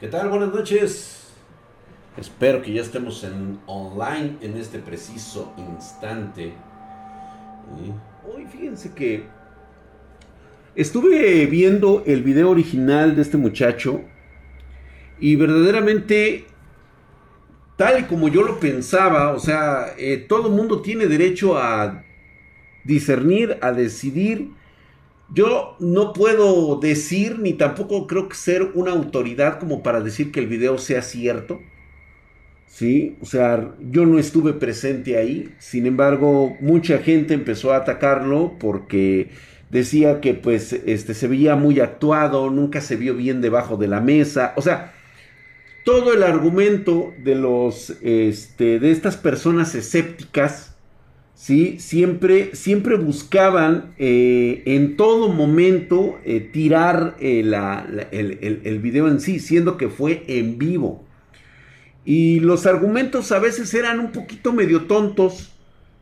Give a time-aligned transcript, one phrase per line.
[0.00, 0.30] ¿Qué tal?
[0.30, 1.28] Buenas noches.
[2.16, 6.54] Espero que ya estemos en online en este preciso instante.
[8.26, 9.24] Hoy fíjense que
[10.74, 14.00] estuve viendo el video original de este muchacho
[15.18, 16.46] y verdaderamente
[17.76, 22.02] tal y como yo lo pensaba, o sea, eh, todo mundo tiene derecho a
[22.84, 24.48] discernir, a decidir.
[25.32, 30.40] Yo no puedo decir, ni tampoco creo que ser una autoridad como para decir que
[30.40, 31.60] el video sea cierto.
[32.66, 35.54] Sí, o sea, yo no estuve presente ahí.
[35.58, 39.30] Sin embargo, mucha gente empezó a atacarlo porque
[39.70, 44.00] decía que pues este se veía muy actuado, nunca se vio bien debajo de la
[44.00, 44.52] mesa.
[44.56, 44.94] O sea,
[45.84, 50.69] todo el argumento de los este, de estas personas escépticas,
[51.40, 51.78] ¿sí?
[51.78, 59.40] siempre, siempre buscaban eh, en todo momento eh, tirar eh, el, el, video en sí,
[59.40, 61.02] siendo que fue en vivo.
[62.04, 65.50] Y los argumentos a veces eran un poquito medio tontos,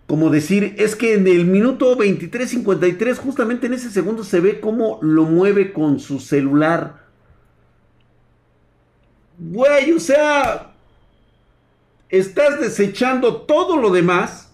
[0.08, 4.98] como decir, es que en el minuto 23.53, justamente en ese segundo se ve cómo
[5.02, 7.06] lo mueve con su celular
[9.38, 10.72] Güey, o sea,
[12.08, 14.47] estás desechando todo lo demás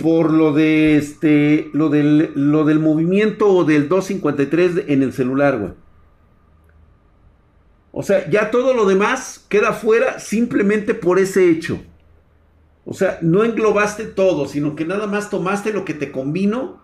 [0.00, 5.72] por lo de este, lo del, lo del movimiento del 253 en el celular, güey.
[7.92, 11.82] O sea, ya todo lo demás queda fuera simplemente por ese hecho.
[12.84, 16.82] O sea, no englobaste todo, sino que nada más tomaste lo que te convino,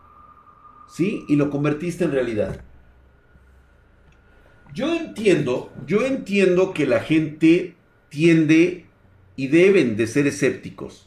[0.89, 1.25] ¿sí?
[1.29, 2.61] Y lo convertiste en realidad.
[4.75, 7.77] Yo entiendo, yo entiendo que la gente
[8.11, 8.87] tiende
[9.37, 11.06] y deben de ser escépticos,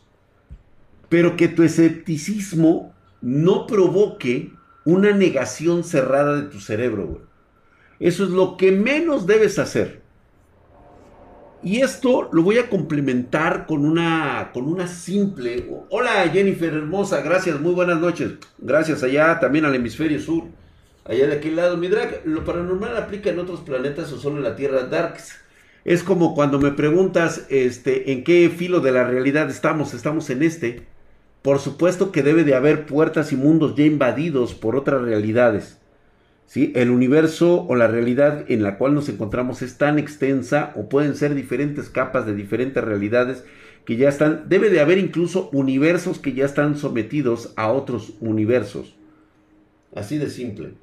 [1.09, 4.53] pero que tu escepticismo no provoque
[4.85, 7.21] una negación cerrada de tu cerebro.
[7.99, 10.01] Eso es lo que menos debes hacer.
[11.61, 15.69] Y esto lo voy a complementar con una, con una simple.
[15.89, 18.33] Hola Jennifer hermosa, gracias, muy buenas noches.
[18.57, 20.45] Gracias allá también al hemisferio sur.
[21.03, 24.43] Allá de aquel lado, mi drag, ¿lo paranormal aplica en otros planetas o solo en
[24.43, 24.83] la Tierra?
[24.83, 25.35] Darks.
[25.83, 29.93] Es como cuando me preguntas este, en qué filo de la realidad estamos.
[29.93, 30.85] Estamos en este.
[31.41, 35.77] Por supuesto que debe de haber puertas y mundos ya invadidos por otras realidades.
[36.45, 36.73] ¿Sí?
[36.75, 41.15] El universo o la realidad en la cual nos encontramos es tan extensa o pueden
[41.15, 43.43] ser diferentes capas de diferentes realidades
[43.85, 44.49] que ya están.
[44.49, 48.95] Debe de haber incluso universos que ya están sometidos a otros universos.
[49.95, 50.73] Así de simple.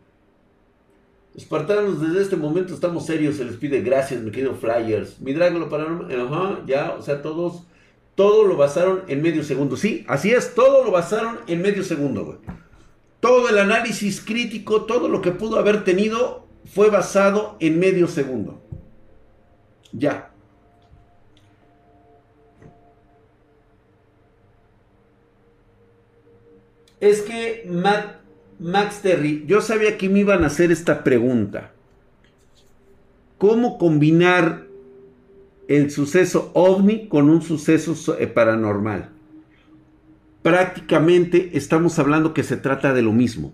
[1.37, 5.21] Espartanos, desde este momento estamos serios, se les pide gracias, mi querido Flyers.
[5.21, 7.65] Mi drag lo pararon, ajá, ya, o sea, todos,
[8.17, 9.77] todo lo basaron en medio segundo.
[9.77, 12.41] Sí, así es, todo lo basaron en medio segundo.
[13.21, 18.63] Todo el análisis crítico, todo lo que pudo haber tenido fue basado en medio segundo.
[19.93, 20.31] Ya.
[26.99, 28.17] Es que Matt
[28.59, 31.73] Max Terry, yo sabía que me iban a hacer esta pregunta.
[33.37, 34.66] ¿Cómo combinar
[35.69, 39.11] el suceso ovni con un suceso eh, paranormal?
[40.43, 43.53] Prácticamente estamos hablando que se trata de lo mismo.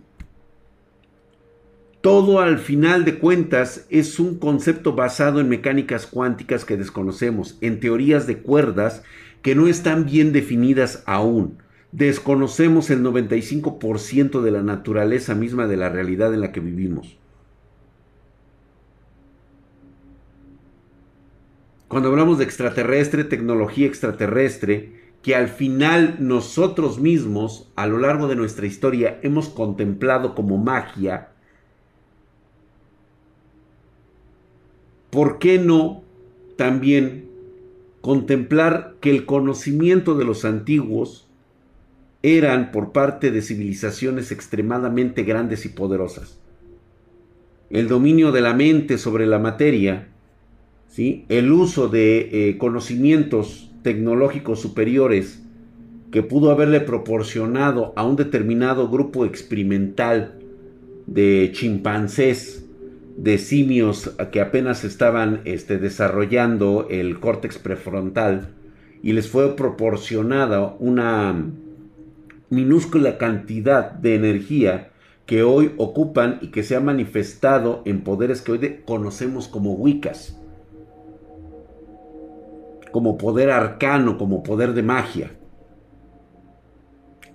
[2.01, 7.81] Todo al final de cuentas es un concepto basado en mecánicas cuánticas que desconocemos, en
[7.81, 9.03] teorías de cuerdas
[9.41, 11.63] que no están bien definidas aún
[11.93, 17.19] desconocemos el 95% de la naturaleza misma de la realidad en la que vivimos.
[21.93, 28.35] Cuando hablamos de extraterrestre, tecnología extraterrestre, que al final nosotros mismos, a lo largo de
[28.35, 31.29] nuestra historia, hemos contemplado como magia,
[35.11, 36.03] ¿por qué no
[36.57, 37.29] también
[38.01, 41.29] contemplar que el conocimiento de los antiguos
[42.23, 46.39] eran por parte de civilizaciones extremadamente grandes y poderosas.
[47.69, 50.12] El dominio de la mente sobre la materia,
[50.97, 55.43] el uso de eh, conocimientos tecnológicos superiores
[56.11, 60.39] que pudo haberle proporcionado a un determinado grupo experimental
[61.07, 62.67] de chimpancés,
[63.17, 68.51] de simios que apenas estaban este, desarrollando el córtex prefrontal,
[69.03, 71.51] y les fue proporcionada una
[72.51, 74.91] minúscula cantidad de energía
[75.25, 80.42] que hoy ocupan y que se ha manifestado en poderes que hoy conocemos como Wiccas,
[82.93, 85.33] como poder arcano, como poder de magia.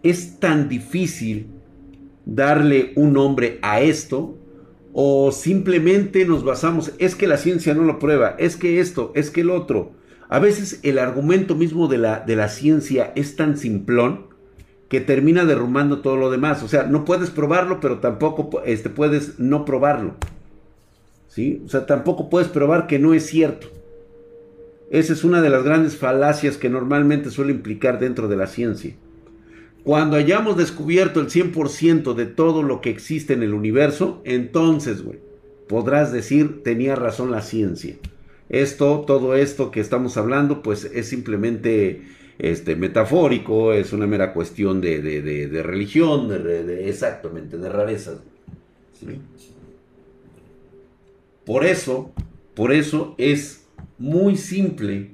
[0.03, 1.47] Es tan difícil
[2.25, 4.37] darle un nombre a esto
[4.99, 9.29] O simplemente nos basamos, es que la ciencia no lo prueba, es que esto, es
[9.29, 9.91] que el otro.
[10.27, 14.25] A veces el argumento mismo de la, de la ciencia es tan simplón
[14.89, 16.63] que termina derrumbando todo lo demás.
[16.63, 20.15] O sea, no puedes probarlo, pero tampoco este, puedes no probarlo.
[21.27, 21.61] ¿Sí?
[21.63, 23.67] O sea, tampoco puedes probar que no es cierto.
[24.89, 28.95] Esa es una de las grandes falacias que normalmente suele implicar dentro de la ciencia.
[29.83, 35.19] Cuando hayamos descubierto el 100% de todo lo que existe en el universo, entonces, güey,
[35.67, 37.95] podrás decir, tenía razón la ciencia.
[38.49, 42.01] Esto, todo esto que estamos hablando, pues es simplemente
[42.39, 48.19] este, metafórico, es una mera cuestión de, de, religión, de, exactamente, de rarezas.
[51.45, 52.11] Por eso,
[52.55, 53.66] por eso es
[53.97, 55.11] muy simple,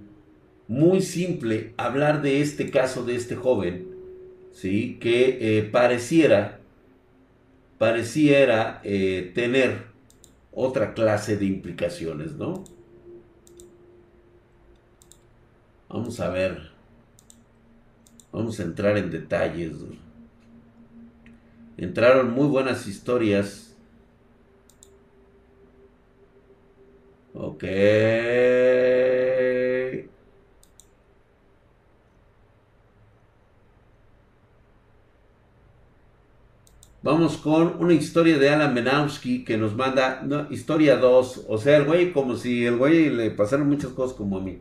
[0.67, 3.87] muy simple hablar de este caso de este joven,
[4.51, 4.97] ¿sí?
[4.99, 6.59] Que eh, pareciera,
[7.77, 9.83] pareciera eh, tener
[10.51, 12.63] otra clase de implicaciones, ¿no?
[15.89, 16.71] Vamos a ver.
[18.31, 19.73] Vamos a entrar en detalles.
[21.77, 23.72] Entraron muy buenas historias.
[27.33, 27.63] Ok.
[37.01, 41.45] Vamos con una historia de Alan Menowski que nos manda historia 2.
[41.49, 44.59] O sea, el güey como si el güey le pasaron muchas cosas como a mí.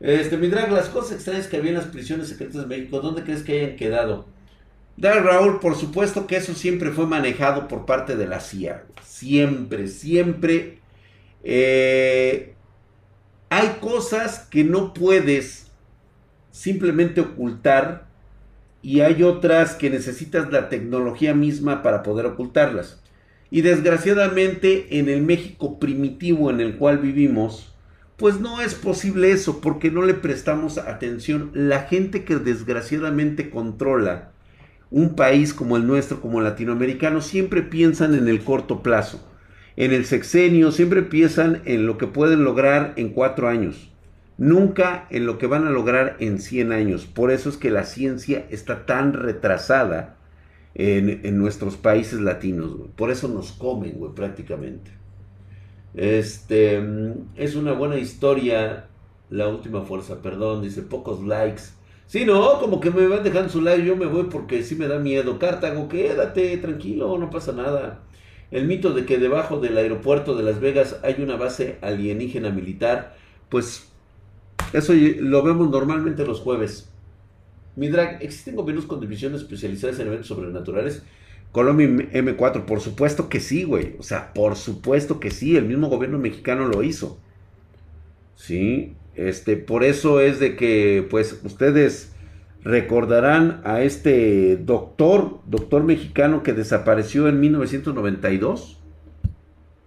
[0.00, 3.22] Este, mi drag, las cosas extrañas que había en las prisiones secretas de México, ¿dónde
[3.22, 4.26] crees que hayan quedado?
[4.96, 8.84] Drag Raúl, por supuesto que eso siempre fue manejado por parte de la CIA.
[9.04, 10.78] Siempre, siempre.
[11.44, 12.54] Eh,
[13.50, 15.70] hay cosas que no puedes
[16.50, 18.06] simplemente ocultar
[18.82, 23.00] y hay otras que necesitas la tecnología misma para poder ocultarlas.
[23.50, 27.74] Y desgraciadamente en el México primitivo en el cual vivimos,
[28.16, 31.50] pues no es posible eso porque no le prestamos atención.
[31.54, 34.32] La gente que desgraciadamente controla
[34.90, 39.20] un país como el nuestro, como latinoamericano, siempre piensan en el corto plazo.
[39.76, 43.90] En el sexenio siempre piensan en lo que pueden lograr en cuatro años.
[44.38, 47.06] Nunca en lo que van a lograr en 100 años.
[47.06, 50.16] Por eso es que la ciencia está tan retrasada
[50.74, 52.72] en, nuestros países latinos.
[52.96, 54.90] Por eso nos comen, güey, prácticamente.
[55.94, 56.82] Este,
[57.36, 58.86] es una buena historia.
[59.30, 61.62] La última fuerza, perdón, dice pocos likes.
[62.06, 64.86] Sí, no, como que me van dejando su like, yo me voy porque sí me
[64.86, 65.38] da miedo.
[65.38, 68.00] Cartago, quédate, tranquilo, no pasa nada.
[68.54, 73.16] El mito de que debajo del aeropuerto de Las Vegas hay una base alienígena militar,
[73.48, 73.88] pues
[74.72, 76.88] eso lo vemos normalmente los jueves.
[77.74, 81.02] Mi drag, ¿existen gobiernos con divisiones especializadas en eventos sobrenaturales?
[81.50, 83.96] Colombia M4, por supuesto que sí, güey.
[83.98, 85.56] O sea, por supuesto que sí.
[85.56, 87.18] El mismo gobierno mexicano lo hizo.
[88.36, 88.94] Sí.
[89.16, 92.13] Este, por eso es de que, pues, ustedes
[92.64, 98.80] recordarán a este doctor, doctor mexicano que desapareció en 1992.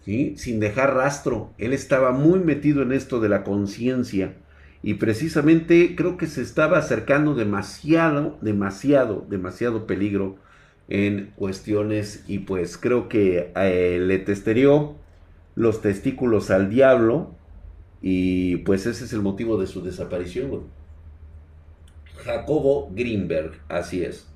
[0.05, 0.35] ¿Sí?
[0.37, 1.51] Sin dejar rastro.
[1.57, 4.35] Él estaba muy metido en esto de la conciencia.
[4.81, 10.37] Y precisamente creo que se estaba acercando demasiado, demasiado, demasiado peligro
[10.87, 14.95] en cuestiones y pues creo que eh, le testerió
[15.55, 17.35] los testículos al diablo
[18.01, 20.61] y pues ese es el motivo de su desaparición.
[22.27, 24.27] Jacobo Greenberg, así es.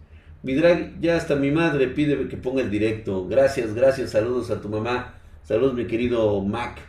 [0.41, 3.27] Mi drag, ya hasta mi madre pide que ponga el directo.
[3.27, 5.15] Gracias, gracias, saludos a tu mamá.
[5.43, 6.79] Saludos mi querido Mac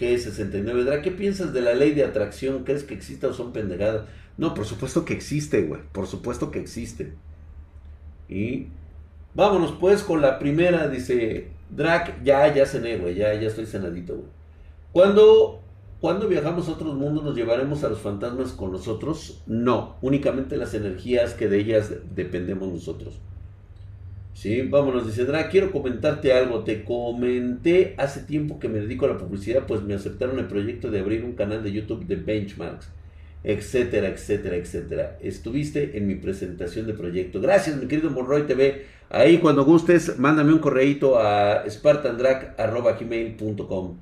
[0.00, 0.84] G69.
[0.84, 2.64] Drag, ¿qué piensas de la ley de atracción?
[2.64, 4.06] ¿Crees que existe o son pendejadas?
[4.36, 5.82] No, por supuesto que existe, güey.
[5.92, 7.12] Por supuesto que existe.
[8.28, 8.66] Y
[9.36, 14.14] Vámonos pues con la primera, dice Drac, ya, ya cené, güey, ya, ya estoy cenadito,
[14.14, 14.28] güey.
[14.92, 15.60] Cuando,
[16.00, 19.42] cuando viajamos a otros mundos nos llevaremos a los fantasmas con nosotros?
[19.46, 23.14] No, únicamente las energías que de ellas dependemos nosotros.
[24.34, 26.64] Sí, vámonos, dice Drac, quiero comentarte algo.
[26.64, 30.90] Te comenté hace tiempo que me dedico a la publicidad, pues me aceptaron el proyecto
[30.90, 32.90] de abrir un canal de YouTube de benchmarks
[33.46, 35.18] etcétera, etcétera, etcétera.
[35.20, 37.40] Estuviste en mi presentación de proyecto.
[37.40, 38.86] Gracias, mi querido Monroy TV.
[39.08, 43.98] Ahí cuando gustes, mándame un correíto a spartandrag.gmail.com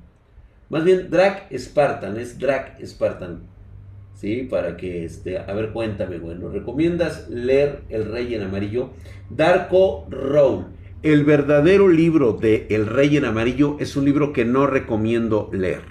[0.69, 3.41] Más bien, Drag Spartan, es Drag Spartan.
[4.15, 4.47] ¿Sí?
[4.49, 8.91] Para que, este, a ver, cuéntame, bueno, ¿recomiendas leer El Rey en Amarillo?
[9.29, 10.67] Darko Roll.
[11.03, 15.83] El verdadero libro de El Rey en Amarillo es un libro que no recomiendo leer.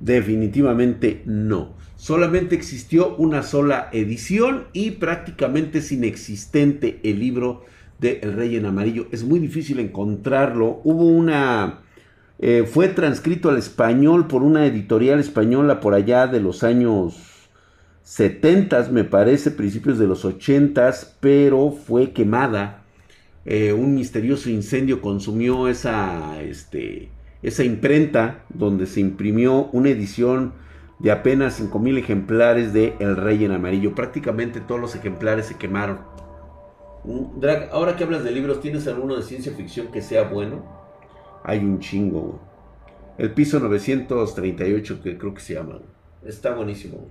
[0.00, 1.76] Definitivamente no.
[1.96, 7.64] Solamente existió una sola edición y prácticamente es inexistente el libro
[7.98, 9.06] de El Rey en Amarillo.
[9.12, 10.80] Es muy difícil encontrarlo.
[10.82, 11.82] Hubo una,
[12.42, 17.30] Eh, fue transcrito al español por una editorial española por allá de los años
[18.02, 22.82] 70, me parece, principios de los 80, pero fue quemada.
[23.44, 27.10] Eh, un misterioso incendio consumió esa, este,
[27.42, 30.54] esa imprenta donde se imprimió una edición
[30.98, 33.94] de apenas 5.000 ejemplares de El Rey en Amarillo.
[33.94, 36.00] Prácticamente todos los ejemplares se quemaron.
[37.36, 40.79] Drag, ahora que hablas de libros, ¿tienes alguno de ciencia ficción que sea bueno?
[41.42, 42.40] Hay un chingo,
[43.18, 45.78] El piso 938, que creo que se llama.
[46.24, 47.08] Está buenísimo.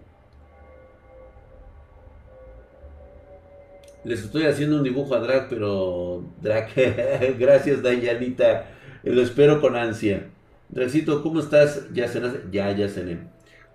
[4.03, 6.69] Les estoy haciendo un dibujo a Drag, pero Drag,
[7.39, 8.65] gracias Dayanita.
[9.03, 10.29] Lo espero con ansia.
[10.69, 11.87] Dragcito, ¿cómo estás?
[11.93, 12.41] Ya cenaste.
[12.51, 13.19] Ya, ya cené.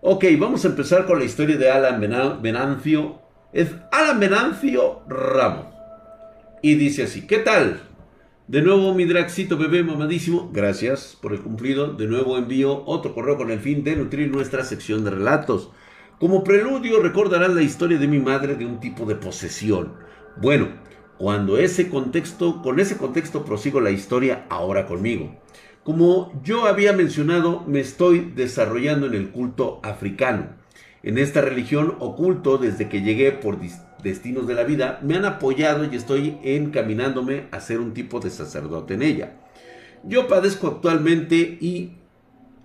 [0.01, 3.21] Ok, vamos a empezar con la historia de Alan Venancio.
[3.53, 5.67] Es Alan Venancio Ramos.
[6.63, 7.81] Y dice así, ¿qué tal?
[8.47, 11.95] De nuevo, mi Draxito bebé mamadísimo, gracias por el cumplido.
[11.95, 15.71] De nuevo envío otro correo con el fin de nutrir nuestra sección de relatos.
[16.21, 19.95] Como preludio recordarás la historia de mi madre de un tipo de posesión.
[20.37, 20.69] Bueno,
[21.17, 25.35] cuando ese contexto, con ese contexto prosigo la historia ahora conmigo.
[25.83, 30.49] Como yo había mencionado, me estoy desarrollando en el culto africano.
[31.03, 33.59] En esta religión oculto desde que llegué por
[34.05, 38.31] destinos de la vida, me han apoyado y estoy encaminándome a ser un tipo de
[38.31, 39.33] sacerdote en ella.
[40.05, 41.97] Yo padezco actualmente y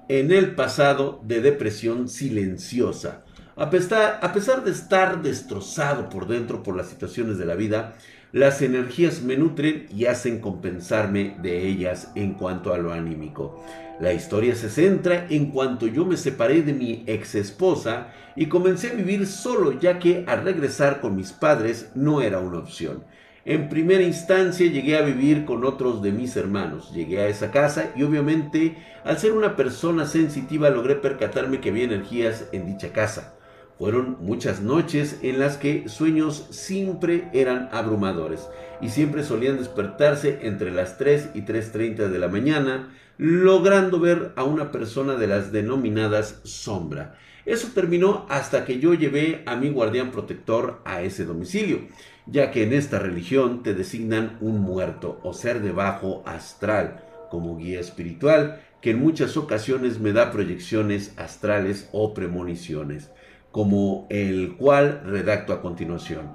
[0.10, 3.24] en el pasado de depresión silenciosa.
[3.55, 7.96] A pesar, a pesar de estar destrozado por dentro por las situaciones de la vida,
[8.31, 13.63] las energías me nutren y hacen compensarme de ellas en cuanto a lo anímico.
[14.00, 18.91] La historia se centra en cuanto yo me separé de mi ex esposa y comencé
[18.91, 23.03] a vivir solo ya que al regresar con mis padres no era una opción.
[23.45, 26.93] En primera instancia llegué a vivir con otros de mis hermanos.
[26.93, 31.86] Llegué a esa casa y obviamente al ser una persona sensitiva logré percatarme que había
[31.86, 33.38] energías en dicha casa.
[33.79, 38.50] Fueron muchas noches en las que sueños siempre eran abrumadores
[38.81, 44.43] y siempre solían despertarse entre las 3 y 3.30 de la mañana, logrando ver a
[44.43, 47.15] una persona de las denominadas sombra.
[47.45, 51.88] Eso terminó hasta que yo llevé a mi guardián protector a ese domicilio,
[52.25, 57.55] ya que en esta religión te designan un muerto o ser de bajo astral como
[57.55, 63.09] guía espiritual, que en muchas ocasiones me da proyecciones astrales o premoniciones,
[63.51, 66.32] como el cual redacto a continuación.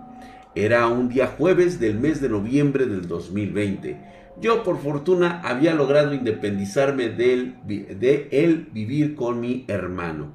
[0.55, 3.99] Era un día jueves del mes de noviembre del 2020.
[4.41, 10.35] Yo por fortuna había logrado independizarme de de él vivir con mi hermano.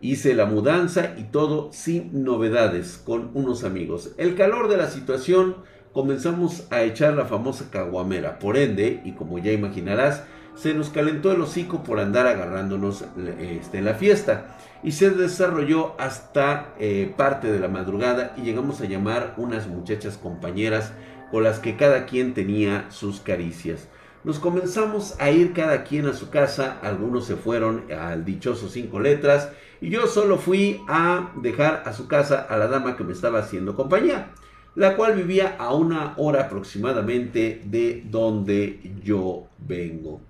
[0.00, 4.14] Hice la mudanza y todo sin novedades con unos amigos.
[4.16, 5.56] El calor de la situación
[5.92, 8.38] comenzamos a echar la famosa caguamera.
[8.38, 10.22] Por ende, y como ya imaginarás,
[10.58, 13.04] se nos calentó el hocico por andar agarrándonos
[13.38, 14.56] este, la fiesta.
[14.82, 20.16] Y se desarrolló hasta eh, parte de la madrugada y llegamos a llamar unas muchachas
[20.16, 20.92] compañeras
[21.30, 23.88] con las que cada quien tenía sus caricias.
[24.24, 28.98] Nos comenzamos a ir cada quien a su casa, algunos se fueron al dichoso cinco
[28.98, 29.50] letras
[29.80, 33.38] y yo solo fui a dejar a su casa a la dama que me estaba
[33.38, 34.32] haciendo compañía,
[34.74, 40.27] la cual vivía a una hora aproximadamente de donde yo vengo.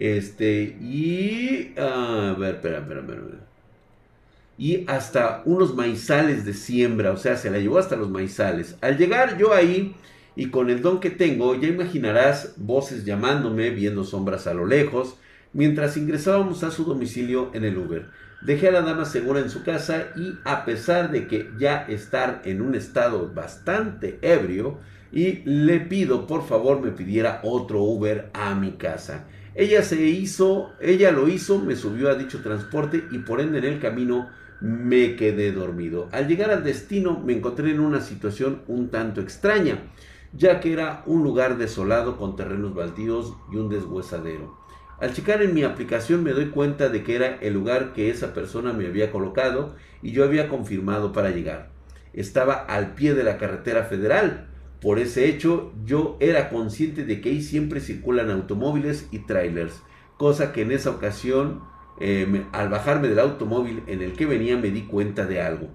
[0.00, 1.74] Este, y.
[1.78, 3.20] a ver, espera, espera, espera.
[4.56, 8.76] Y hasta unos maizales de siembra, o sea, se la llevó hasta los maizales.
[8.80, 9.94] Al llegar yo ahí,
[10.36, 15.16] y con el don que tengo, ya imaginarás voces llamándome, viendo sombras a lo lejos,
[15.52, 18.06] mientras ingresábamos a su domicilio en el Uber.
[18.40, 22.40] Dejé a la dama segura en su casa y a pesar de que ya estar
[22.46, 24.78] en un estado bastante ebrio,
[25.12, 29.26] y le pido por favor me pidiera otro Uber a mi casa.
[29.54, 33.64] Ella se hizo, ella lo hizo, me subió a dicho transporte y por ende en
[33.64, 34.28] el camino
[34.60, 36.08] me quedé dormido.
[36.12, 39.90] Al llegar al destino me encontré en una situación un tanto extraña,
[40.32, 44.58] ya que era un lugar desolado con terrenos baldíos y un deshuesadero.
[45.00, 48.34] Al checar en mi aplicación me doy cuenta de que era el lugar que esa
[48.34, 51.70] persona me había colocado y yo había confirmado para llegar.
[52.12, 54.48] Estaba al pie de la carretera federal.
[54.80, 59.82] Por ese hecho yo era consciente de que ahí siempre circulan automóviles y trailers,
[60.16, 61.60] cosa que en esa ocasión
[62.00, 65.68] eh, al bajarme del automóvil en el que venía me di cuenta de algo.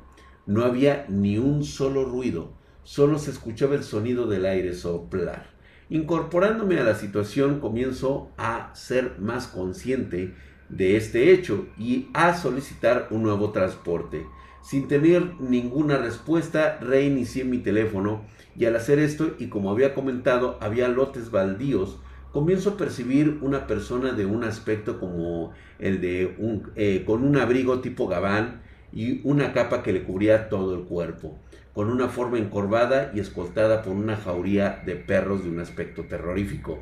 [0.48, 5.54] No había ni un solo ruido, solo se escuchaba el sonido del aire soplar.
[5.90, 10.34] Incorporándome a la situación comienzo a ser más consciente
[10.70, 14.26] de este hecho y a solicitar un nuevo transporte.
[14.64, 18.26] Sin tener ninguna respuesta, reinicié mi teléfono
[18.58, 22.00] y al hacer esto, y como había comentado, había lotes baldíos
[22.36, 27.38] comienzo a percibir una persona de un aspecto como el de un, eh, con un
[27.38, 31.40] abrigo tipo gabán y una capa que le cubría todo el cuerpo,
[31.74, 36.80] con una forma encorvada y escoltada por una jauría de perros de un aspecto terrorífico.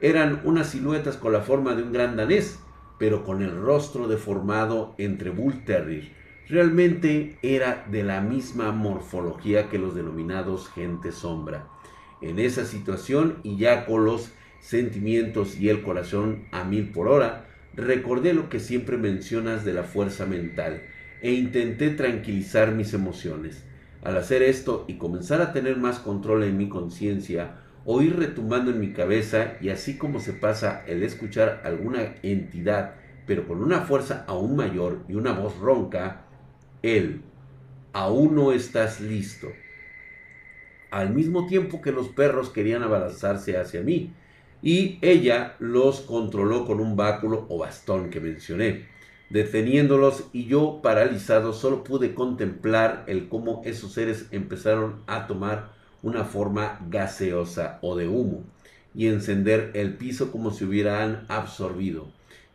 [0.00, 2.58] Eran unas siluetas con la forma de un gran danés,
[2.98, 6.10] pero con el rostro deformado entre Bull Terrier.
[6.48, 11.68] Realmente era de la misma morfología que los denominados gente sombra.
[12.22, 17.48] En esa situación y ya con los sentimientos y el corazón a mil por hora,
[17.74, 20.82] recordé lo que siempre mencionas de la fuerza mental
[21.20, 23.64] e intenté tranquilizar mis emociones.
[24.04, 28.78] Al hacer esto y comenzar a tener más control en mi conciencia, oír retumbando en
[28.78, 32.94] mi cabeza y así como se pasa el escuchar alguna entidad,
[33.26, 36.25] pero con una fuerza aún mayor y una voz ronca,
[36.86, 37.22] él,
[37.92, 39.48] aún no estás listo.
[40.90, 44.12] Al mismo tiempo que los perros querían abalanzarse hacia mí,
[44.62, 48.96] y ella los controló con un báculo o bastón que mencioné
[49.30, 56.24] deteniéndolos y yo paralizado solo pude contemplar el cómo esos seres empezaron a tomar una
[56.24, 58.44] forma gaseosa o de humo
[58.94, 62.06] y encender el piso como si hubieran absorbido.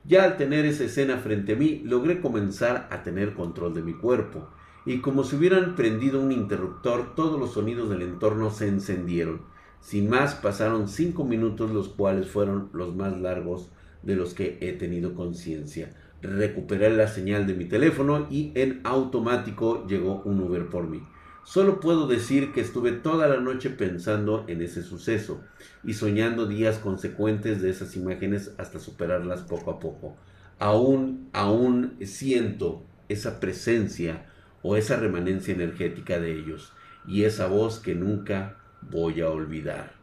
[0.03, 3.93] Ya al tener esa escena frente a mí, logré comenzar a tener control de mi
[3.93, 4.49] cuerpo,
[4.85, 9.41] y como si hubieran prendido un interruptor, todos los sonidos del entorno se encendieron.
[9.79, 13.69] Sin más, pasaron cinco minutos, los cuales fueron los más largos
[14.03, 19.85] de los que he tenido conciencia recuperé la señal de mi teléfono y en automático
[19.87, 21.01] llegó un Uber por mí.
[21.43, 25.41] Solo puedo decir que estuve toda la noche pensando en ese suceso
[25.83, 30.15] y soñando días consecuentes de esas imágenes hasta superarlas poco a poco.
[30.59, 34.27] Aún, aún siento esa presencia
[34.61, 36.73] o esa remanencia energética de ellos
[37.07, 39.93] y esa voz que nunca voy a olvidar.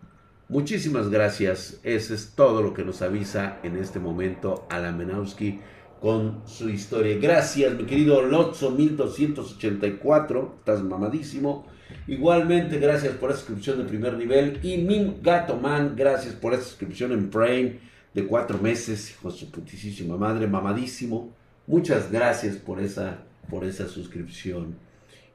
[0.49, 1.78] Muchísimas gracias.
[1.83, 5.61] Ese es todo lo que nos avisa en este momento Alamenowski
[6.00, 7.18] con su historia.
[7.18, 11.66] Gracias, mi querido Lotso 1284, estás mamadísimo.
[12.06, 14.61] Igualmente, gracias por esa suscripción de primer nivel.
[14.62, 17.78] Y Min Gato Man, gracias por esa suscripción en Prime
[18.14, 21.34] de cuatro meses, hijo de su putísima madre, mamadísimo.
[21.66, 23.18] Muchas gracias por esa,
[23.50, 24.76] por esa suscripción.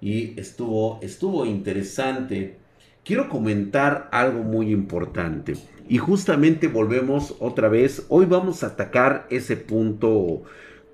[0.01, 2.59] Y estuvo, estuvo interesante.
[3.03, 5.55] Quiero comentar algo muy importante.
[5.89, 8.05] Y justamente volvemos otra vez.
[8.07, 10.43] Hoy vamos a atacar ese punto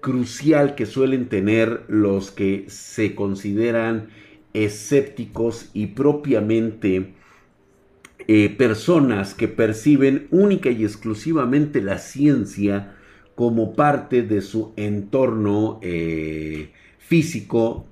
[0.02, 4.10] crucial que suelen tener los que se consideran
[4.54, 7.14] escépticos y propiamente
[8.28, 12.96] eh, personas que perciben única y exclusivamente la ciencia
[13.36, 17.86] como parte de su entorno eh, físico,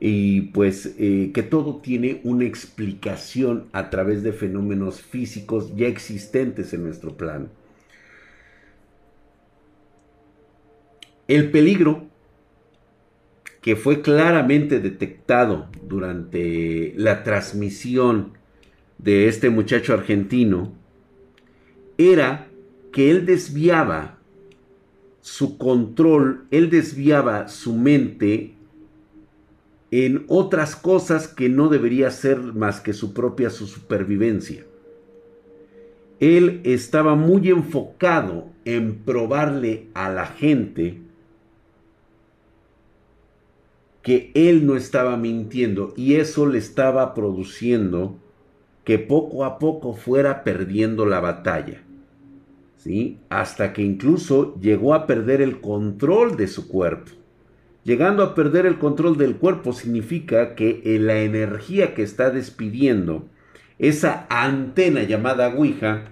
[0.00, 6.72] y pues eh, que todo tiene una explicación a través de fenómenos físicos ya existentes
[6.72, 7.48] en nuestro plano.
[11.26, 12.06] El peligro
[13.60, 18.32] que fue claramente detectado durante la transmisión
[18.98, 20.72] de este muchacho argentino
[21.98, 22.46] era
[22.92, 24.18] que él desviaba
[25.20, 28.54] su control, él desviaba su mente
[29.90, 34.64] en otras cosas que no debería ser más que su propia su supervivencia.
[36.20, 41.00] Él estaba muy enfocado en probarle a la gente
[44.02, 48.16] que él no estaba mintiendo y eso le estaba produciendo
[48.84, 51.82] que poco a poco fuera perdiendo la batalla.
[52.78, 53.18] ¿Sí?
[53.28, 57.12] Hasta que incluso llegó a perder el control de su cuerpo.
[57.88, 63.30] Llegando a perder el control del cuerpo significa que eh, la energía que está despidiendo
[63.78, 66.10] esa antena llamada Ouija,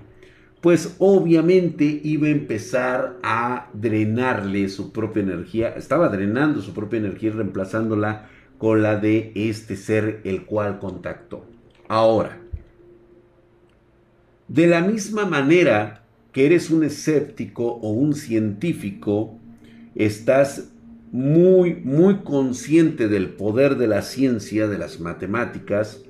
[0.63, 7.29] pues obviamente iba a empezar a drenarle su propia energía, estaba drenando su propia energía
[7.29, 11.45] y reemplazándola con la de este ser el cual contactó.
[11.89, 12.39] Ahora,
[14.49, 19.39] de la misma manera que eres un escéptico o un científico,
[19.95, 20.73] estás
[21.13, 26.03] muy, muy consciente del poder de la ciencia, de las matemáticas,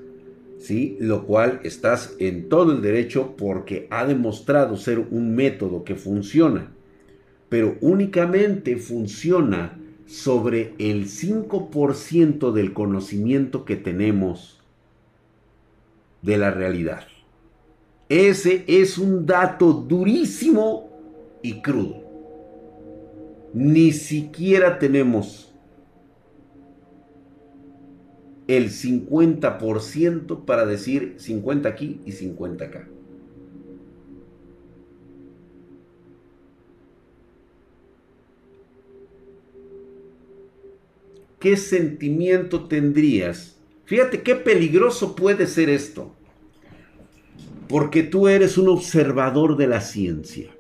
[0.59, 0.97] ¿sí?
[1.01, 6.73] Lo cual estás en todo el derecho porque ha demostrado ser un método que funciona,
[7.49, 14.61] pero únicamente funciona sobre el 5% del conocimiento que tenemos
[16.23, 17.05] de la realidad.
[18.09, 20.89] Ese es un dato durísimo
[21.43, 22.06] y crudo
[23.57, 25.51] ni siquiera tenemos
[28.47, 32.87] el 50% para decir 50 aquí y 50 acá.
[41.39, 43.57] ¿Qué sentimiento tendrías?
[43.87, 46.15] Fíjate qué peligroso puede ser esto.
[47.71, 50.56] Porque tú eres un observador de la ciencia.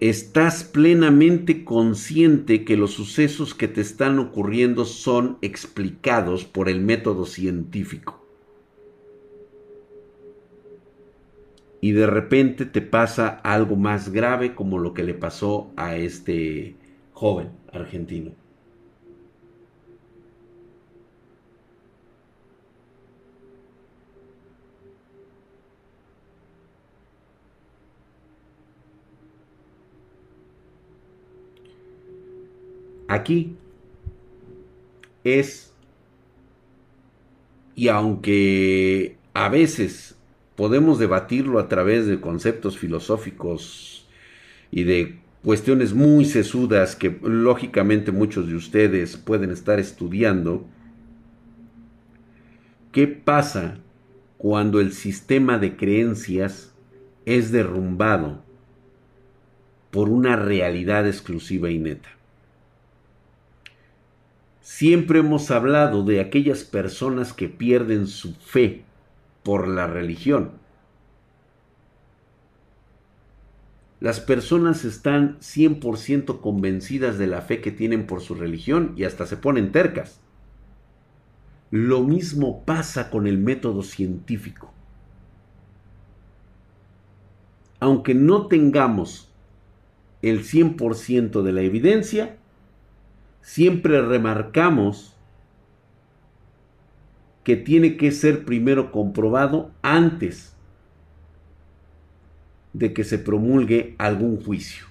[0.00, 7.26] Estás plenamente consciente que los sucesos que te están ocurriendo son explicados por el método
[7.26, 8.24] científico.
[11.80, 16.76] Y de repente te pasa algo más grave como lo que le pasó a este
[17.12, 18.32] joven argentino.
[33.08, 33.56] Aquí
[35.24, 35.72] es,
[37.74, 40.16] y aunque a veces
[40.56, 44.06] podemos debatirlo a través de conceptos filosóficos
[44.70, 50.66] y de cuestiones muy sesudas que lógicamente muchos de ustedes pueden estar estudiando,
[52.92, 53.78] ¿qué pasa
[54.36, 56.74] cuando el sistema de creencias
[57.24, 58.44] es derrumbado
[59.90, 62.17] por una realidad exclusiva y neta?
[64.68, 68.84] Siempre hemos hablado de aquellas personas que pierden su fe
[69.42, 70.50] por la religión.
[73.98, 79.24] Las personas están 100% convencidas de la fe que tienen por su religión y hasta
[79.24, 80.20] se ponen tercas.
[81.70, 84.70] Lo mismo pasa con el método científico.
[87.80, 89.32] Aunque no tengamos
[90.20, 92.37] el 100% de la evidencia,
[93.40, 95.16] siempre remarcamos
[97.44, 100.54] que tiene que ser primero comprobado antes
[102.74, 104.86] de que se promulgue algún juicio.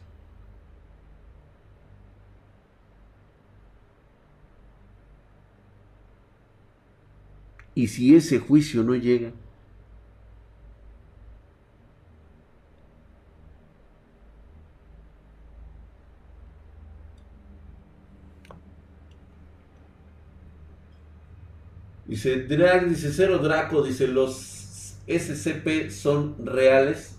[7.75, 9.33] Y si ese juicio no llega,
[22.07, 27.17] Dice, Drag, dice Cero Draco, dice, los SCP son reales.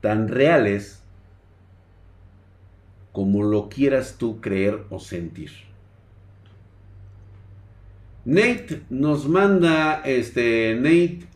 [0.00, 1.02] Tan reales
[3.12, 5.52] como lo quieras tú creer o sentir.
[8.24, 11.26] Nate nos manda, este, Nate,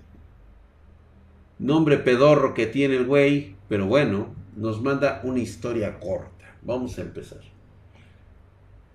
[1.58, 6.56] nombre pedorro que tiene el güey, pero bueno, nos manda una historia corta.
[6.62, 7.40] Vamos a empezar.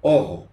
[0.01, 0.47] Ojo,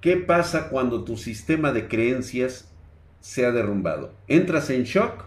[0.00, 2.72] ¿Qué pasa cuando tu sistema de creencias
[3.20, 4.14] se ha derrumbado?
[4.28, 5.26] ¿Entras en shock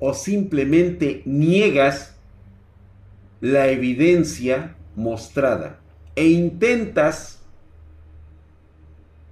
[0.00, 2.16] o simplemente niegas
[3.40, 5.78] la evidencia mostrada
[6.16, 7.44] e intentas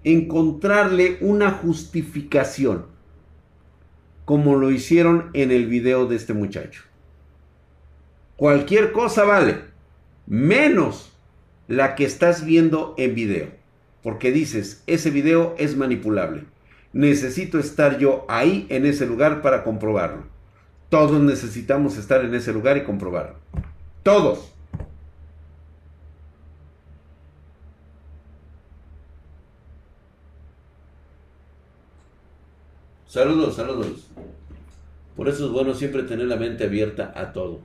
[0.05, 2.87] encontrarle una justificación
[4.25, 6.85] como lo hicieron en el video de este muchacho?
[8.37, 9.63] Cualquier cosa vale,
[10.29, 11.13] menos
[11.67, 13.58] la que estás viendo en video.
[14.09, 16.45] Porque dices, ese video es manipulable.
[16.95, 20.23] Necesito estar yo ahí en ese lugar para comprobarlo.
[20.89, 23.35] Todos necesitamos estar en ese lugar y comprobarlo.
[24.03, 24.51] Todos.
[33.09, 34.09] Saludos, saludos.
[35.17, 37.61] Por eso es bueno siempre tener la mente abierta a todo.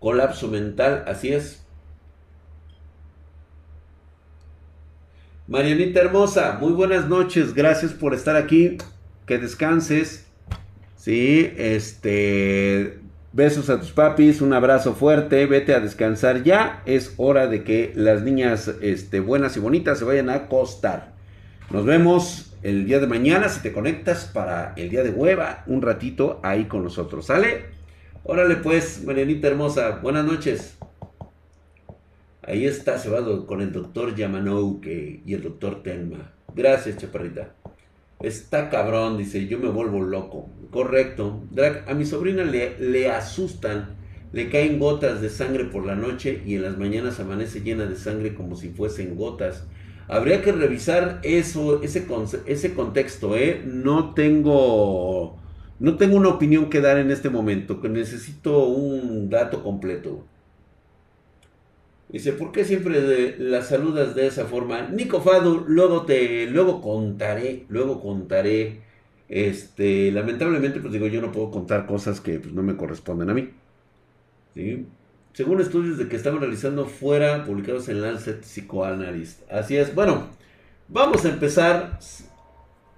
[0.00, 1.61] Colapso mental, así es.
[5.52, 8.78] Marianita hermosa, muy buenas noches, gracias por estar aquí,
[9.26, 10.26] que descanses.
[10.96, 13.00] Sí, este,
[13.34, 17.92] besos a tus papis, un abrazo fuerte, vete a descansar ya, es hora de que
[17.94, 21.12] las niñas este, buenas y bonitas se vayan a acostar.
[21.68, 25.82] Nos vemos el día de mañana si te conectas para el día de hueva, un
[25.82, 27.66] ratito ahí con nosotros, ¿sale?
[28.24, 30.78] Órale pues, Marianita hermosa, buenas noches.
[32.44, 36.32] Ahí está, se va con el doctor Yamanouke y el doctor Tenma.
[36.54, 37.54] Gracias, chaparrita.
[38.20, 40.48] Está cabrón, dice, yo me vuelvo loco.
[40.70, 41.40] Correcto.
[41.52, 43.96] Drag, a mi sobrina le, le asustan,
[44.32, 47.96] le caen gotas de sangre por la noche y en las mañanas amanece llena de
[47.96, 49.64] sangre como si fuesen gotas.
[50.08, 52.06] Habría que revisar eso, ese,
[52.46, 53.62] ese contexto, ¿eh?
[53.64, 55.38] No tengo,
[55.78, 60.26] no tengo una opinión que dar en este momento, que necesito un dato completo.
[62.12, 64.82] Dice, ¿por qué siempre las saludas de esa forma?
[64.88, 68.82] Nico Fado, luego te, luego contaré, luego contaré.
[69.28, 73.34] Este, lamentablemente, pues digo, yo no puedo contar cosas que pues, no me corresponden a
[73.34, 73.50] mí.
[74.54, 74.86] ¿sí?
[75.32, 79.50] según estudios de que estaban realizando fuera, publicados en Lancet Psychoanalyst.
[79.50, 79.94] Así es.
[79.94, 80.28] Bueno,
[80.88, 81.98] vamos a empezar.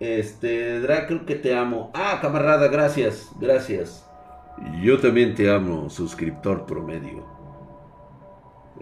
[0.00, 1.90] Este, Drake, creo que te amo.
[1.94, 4.04] Ah, camarada, gracias, gracias.
[4.82, 7.33] Yo también te amo, suscriptor promedio.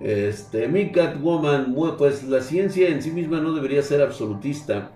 [0.00, 4.90] Este, mi Catwoman, pues la ciencia en sí misma no debería ser absolutista,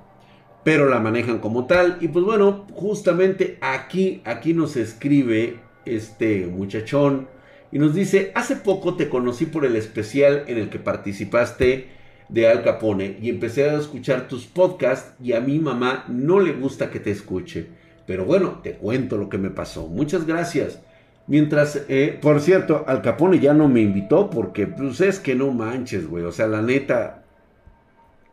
[0.65, 1.99] pero la manejan como tal.
[2.01, 7.29] Y pues bueno, justamente aquí, aquí nos escribe este muchachón
[7.71, 11.89] y nos dice, hace poco te conocí por el especial en el que participaste
[12.29, 16.53] de Al Capone y empecé a escuchar tus podcasts y a mi mamá no le
[16.53, 17.69] gusta que te escuche.
[18.07, 19.89] Pero bueno, te cuento lo que me pasó.
[19.89, 20.81] Muchas gracias.
[21.29, 25.51] Mientras, eh, por cierto, Al Capone ya no me invitó porque, pues es que no
[25.51, 26.25] manches, güey.
[26.25, 27.25] O sea, la neta,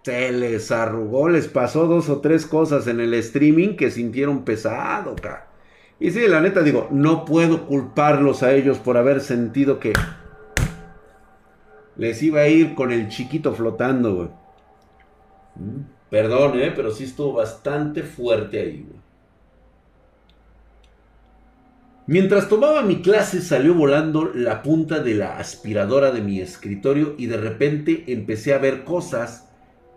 [0.04, 5.16] se les arrugó, les pasó dos o tres cosas en el streaming que sintieron pesado,
[5.16, 5.48] ca.
[6.00, 9.94] Y sí, la neta digo, no puedo culparlos a ellos por haber sentido que
[11.96, 14.30] les iba a ir con el chiquito flotando, güey.
[15.56, 19.03] Mm, perdón, eh, pero sí estuvo bastante fuerte ahí, güey.
[22.06, 27.28] Mientras tomaba mi clase salió volando la punta de la aspiradora de mi escritorio y
[27.28, 29.48] de repente empecé a ver cosas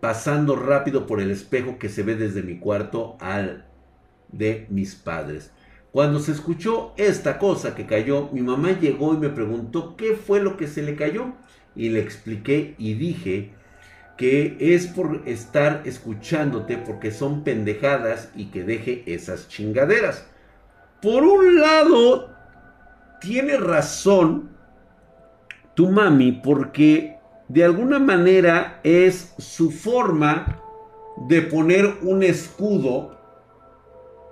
[0.01, 3.67] pasando rápido por el espejo que se ve desde mi cuarto al
[4.31, 5.51] de mis padres.
[5.91, 10.41] Cuando se escuchó esta cosa que cayó, mi mamá llegó y me preguntó qué fue
[10.41, 11.33] lo que se le cayó.
[11.75, 13.51] Y le expliqué y dije
[14.17, 20.27] que es por estar escuchándote porque son pendejadas y que deje esas chingaderas.
[21.01, 22.31] Por un lado,
[23.21, 24.51] tiene razón
[25.75, 30.63] tu mami porque de alguna manera es su forma
[31.29, 33.17] de poner un escudo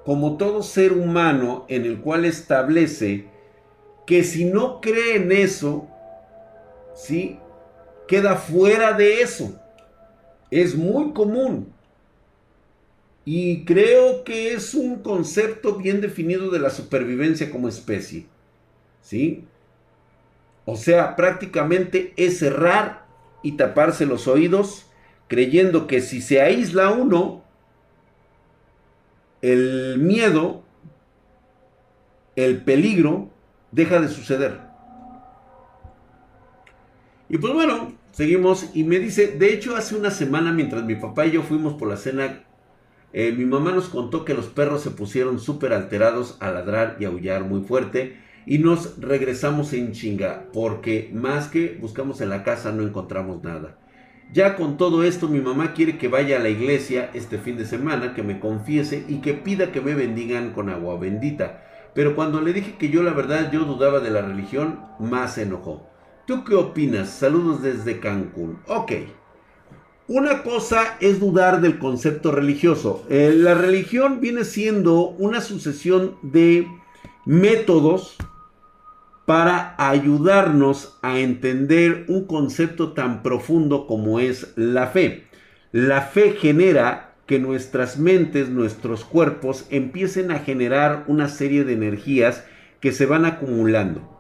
[0.04, 3.28] como todo ser humano en el cual establece
[4.06, 5.88] que si no cree en eso,
[6.94, 7.38] ¿sí?
[8.06, 9.58] Queda fuera de eso.
[10.50, 11.73] Es muy común.
[13.24, 18.26] Y creo que es un concepto bien definido de la supervivencia como especie.
[19.00, 19.44] ¿Sí?
[20.66, 23.06] O sea, prácticamente es cerrar
[23.42, 24.86] y taparse los oídos
[25.28, 27.42] creyendo que si se aísla uno,
[29.42, 30.62] el miedo,
[32.36, 33.30] el peligro,
[33.72, 34.60] deja de suceder.
[37.28, 41.26] Y pues bueno, seguimos y me dice, de hecho hace una semana mientras mi papá
[41.26, 42.44] y yo fuimos por la cena
[43.16, 47.04] eh, mi mamá nos contó que los perros se pusieron súper alterados a ladrar y
[47.04, 52.72] aullar muy fuerte y nos regresamos en chinga porque más que buscamos en la casa
[52.72, 53.78] no encontramos nada.
[54.32, 57.66] Ya con todo esto mi mamá quiere que vaya a la iglesia este fin de
[57.66, 61.62] semana, que me confiese y que pida que me bendigan con agua bendita.
[61.94, 65.42] Pero cuando le dije que yo la verdad yo dudaba de la religión, más se
[65.42, 65.88] enojó.
[66.26, 67.10] ¿Tú qué opinas?
[67.10, 68.58] Saludos desde Cancún.
[68.66, 68.90] Ok.
[70.06, 73.06] Una cosa es dudar del concepto religioso.
[73.08, 76.68] Eh, la religión viene siendo una sucesión de
[77.24, 78.16] métodos
[79.24, 85.24] para ayudarnos a entender un concepto tan profundo como es la fe.
[85.72, 92.44] La fe genera que nuestras mentes, nuestros cuerpos empiecen a generar una serie de energías
[92.80, 94.13] que se van acumulando.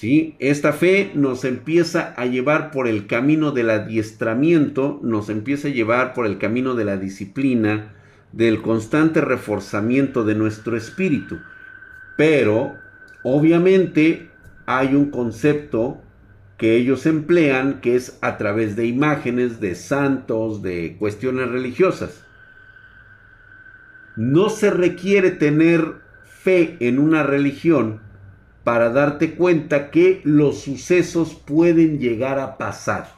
[0.00, 6.14] Esta fe nos empieza a llevar por el camino del adiestramiento, nos empieza a llevar
[6.14, 7.94] por el camino de la disciplina,
[8.30, 11.38] del constante reforzamiento de nuestro espíritu.
[12.16, 12.74] Pero,
[13.24, 14.30] obviamente,
[14.66, 16.00] hay un concepto
[16.58, 22.24] que ellos emplean que es a través de imágenes, de santos, de cuestiones religiosas.
[24.16, 28.07] No se requiere tener fe en una religión
[28.68, 33.14] para darte cuenta que los sucesos pueden llegar a pasar.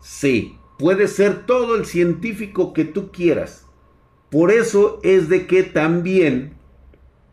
[0.00, 3.68] Sí, puede ser todo el científico que tú quieras.
[4.30, 6.54] Por eso es de que también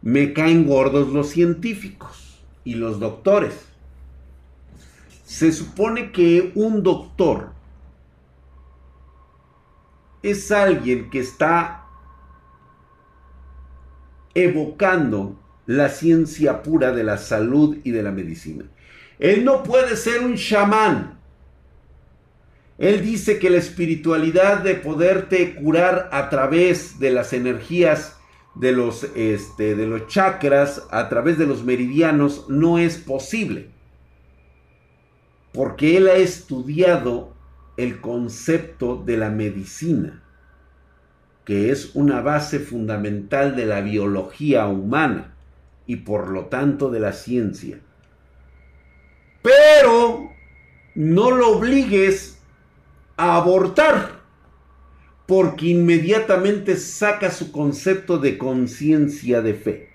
[0.04, 3.66] me caen gordos los científicos y los doctores.
[5.26, 7.54] Se supone que un doctor
[10.22, 11.88] es alguien que está
[14.36, 18.66] evocando la ciencia pura de la salud y de la medicina.
[19.20, 21.20] Él no puede ser un chamán.
[22.78, 28.18] Él dice que la espiritualidad de poderte curar a través de las energías
[28.56, 33.70] de los, este, de los chakras, a través de los meridianos, no es posible.
[35.54, 37.36] Porque él ha estudiado
[37.78, 40.24] el concepto de la medicina,
[41.46, 45.31] que es una base fundamental de la biología humana
[45.92, 47.82] y por lo tanto de la ciencia.
[49.42, 50.32] Pero
[50.96, 52.40] no lo obligues
[53.18, 54.22] a abortar,
[55.26, 59.90] porque inmediatamente saca su concepto de conciencia de fe.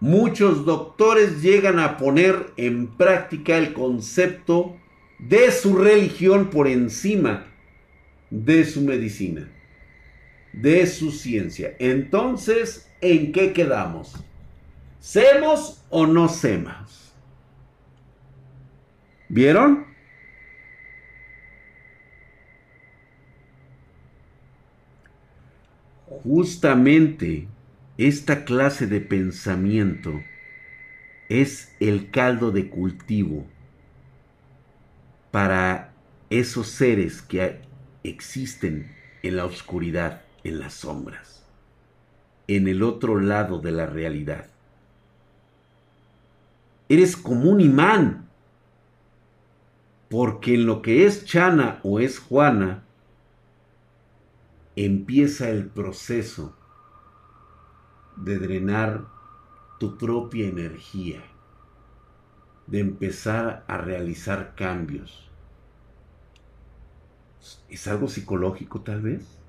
[0.00, 4.76] Muchos doctores llegan a poner en práctica el concepto
[5.18, 7.46] de su religión por encima
[8.28, 9.50] de su medicina,
[10.52, 11.74] de su ciencia.
[11.78, 14.14] Entonces, ¿en qué quedamos?
[15.00, 17.12] ¿Semos o no semos?
[19.28, 19.86] ¿Vieron?
[26.06, 27.48] Justamente
[27.98, 30.22] esta clase de pensamiento
[31.28, 33.46] es el caldo de cultivo
[35.32, 35.92] para
[36.30, 37.60] esos seres que
[38.04, 41.41] existen en la oscuridad, en las sombras,
[42.48, 44.46] en el otro lado de la realidad.
[46.88, 48.28] Eres como un imán,
[50.10, 52.84] porque en lo que es Chana o es Juana,
[54.76, 56.54] empieza el proceso
[58.16, 59.06] de drenar
[59.78, 61.22] tu propia energía,
[62.66, 65.30] de empezar a realizar cambios.
[67.68, 69.41] ¿Es algo psicológico tal vez?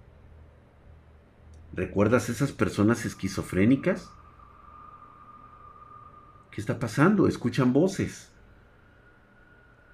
[1.76, 4.12] ¿Recuerdas esas personas esquizofrénicas?
[6.52, 7.28] ¿Qué está pasando?
[7.28, 8.32] Escuchan voces.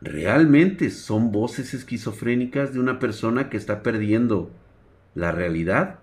[0.01, 4.51] ¿Realmente son voces esquizofrénicas de una persona que está perdiendo
[5.15, 5.99] la realidad?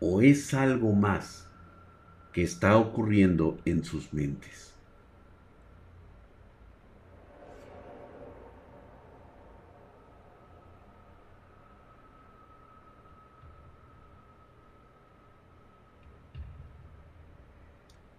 [0.00, 1.48] ¿O es algo más
[2.32, 4.67] que está ocurriendo en sus mentes?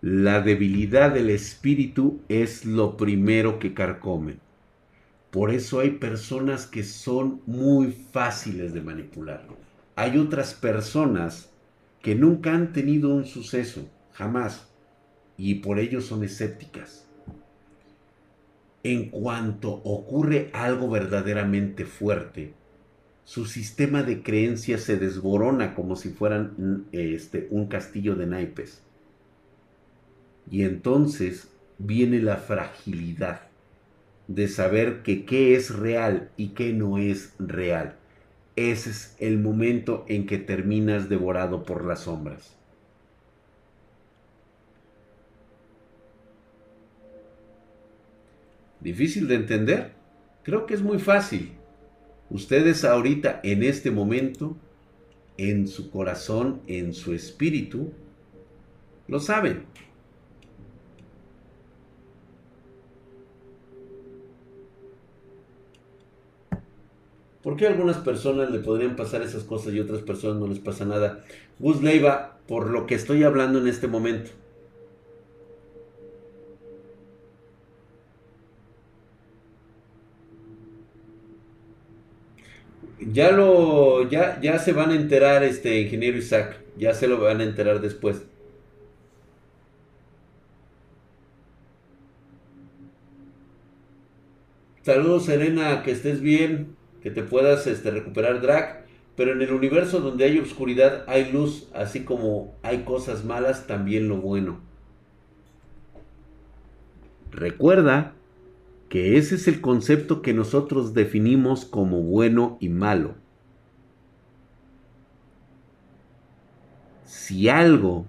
[0.02, 4.40] La debilidad del espíritu es lo primero que carcomen.
[5.30, 9.46] Por eso hay personas que son muy fáciles de manipular.
[9.98, 11.52] Hay otras personas
[12.02, 14.70] que nunca han tenido un suceso, jamás,
[15.36, 17.06] y por ello son escépticas.
[18.84, 22.54] En cuanto ocurre algo verdaderamente fuerte,
[23.26, 28.82] su sistema de creencias se desborona como si fueran este, un castillo de naipes
[30.50, 33.42] y entonces viene la fragilidad
[34.28, 37.96] de saber que qué es real y qué no es real.
[38.56, 42.56] Ese es el momento en que terminas devorado por las sombras.
[48.80, 49.94] ¿Difícil de entender?
[50.44, 51.54] Creo que es muy fácil.
[52.30, 54.56] Ustedes ahorita, en este momento,
[55.38, 57.92] en su corazón, en su espíritu,
[59.08, 59.64] lo saben.
[67.44, 70.48] ¿Por qué a algunas personas le podrían pasar esas cosas y a otras personas no
[70.48, 71.24] les pasa nada?
[71.60, 74.32] Gus Leiva, por lo que estoy hablando en este momento.
[83.00, 87.40] Ya lo, ya, ya se van a enterar, este ingeniero Isaac, ya se lo van
[87.42, 88.24] a enterar después.
[94.84, 98.86] Saludos Serena, que estés bien que te puedas este, recuperar drag,
[99.16, 104.08] pero en el universo donde hay oscuridad hay luz, así como hay cosas malas, también
[104.08, 104.60] lo bueno.
[107.32, 108.14] Recuerda
[108.90, 113.16] que ese es el concepto que nosotros definimos como bueno y malo.
[117.06, 118.06] Si algo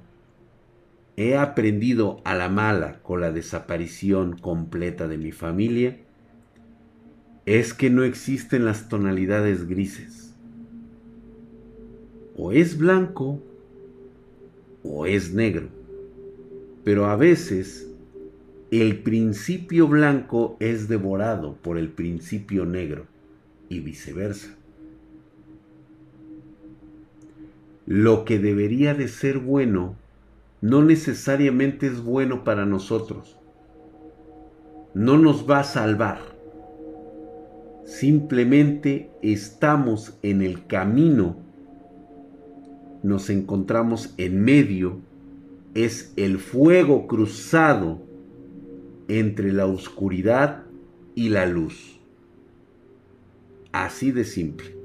[1.16, 5.98] he aprendido a la mala con la desaparición completa de mi familia,
[7.58, 10.32] es que no existen las tonalidades grises.
[12.36, 13.42] O es blanco
[14.84, 15.66] o es negro.
[16.84, 17.90] Pero a veces
[18.70, 23.06] el principio blanco es devorado por el principio negro
[23.68, 24.56] y viceversa.
[27.84, 29.96] Lo que debería de ser bueno
[30.60, 33.36] no necesariamente es bueno para nosotros.
[34.94, 36.29] No nos va a salvar
[37.90, 41.36] simplemente estamos en el camino,
[43.02, 45.00] nos encontramos en medio,
[45.74, 48.00] es el fuego cruzado
[49.08, 50.62] entre la oscuridad
[51.16, 51.98] y la luz.
[53.72, 54.79] Así de simple.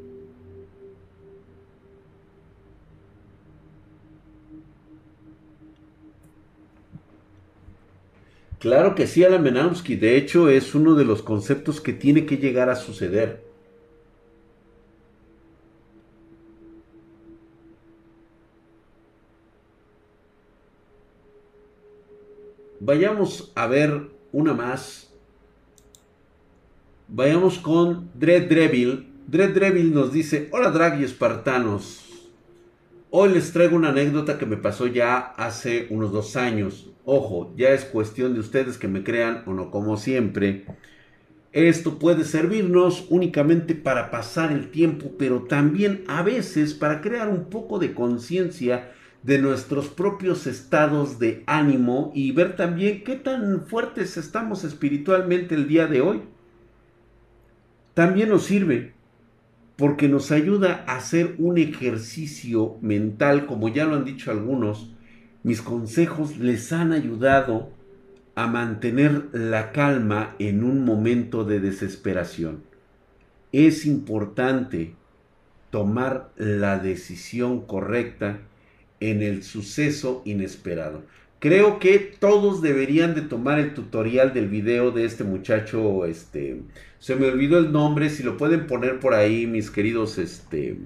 [8.65, 9.95] Claro que sí, Alan Menamsky.
[9.95, 13.45] De hecho, es uno de los conceptos que tiene que llegar a suceder.
[22.79, 25.13] Vayamos a ver una más.
[27.07, 29.07] Vayamos con Dread Dreville.
[29.27, 32.31] Dread Dreville nos dice, hola drag y espartanos.
[33.11, 36.94] Hoy les traigo una anécdota que me pasó ya hace unos dos años.
[37.05, 40.65] Ojo, ya es cuestión de ustedes que me crean o no, como siempre.
[41.51, 47.45] Esto puede servirnos únicamente para pasar el tiempo, pero también a veces para crear un
[47.45, 48.91] poco de conciencia
[49.21, 55.67] de nuestros propios estados de ánimo y ver también qué tan fuertes estamos espiritualmente el
[55.67, 56.21] día de hoy.
[57.93, 58.93] También nos sirve
[59.77, 64.94] porque nos ayuda a hacer un ejercicio mental, como ya lo han dicho algunos,
[65.45, 67.69] mis consejos les han ayudado
[68.33, 72.63] a mantener la calma en un momento de desesperación.
[73.51, 74.95] Es importante
[75.69, 78.39] tomar la decisión correcta
[78.99, 81.03] en el suceso inesperado.
[81.37, 86.63] Creo que todos deberían de tomar el tutorial del video de este muchacho, este,
[86.97, 90.79] se me olvidó el nombre, si lo pueden poner por ahí, mis queridos, este,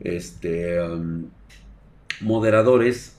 [0.00, 1.26] este, um,
[2.22, 3.15] moderadores,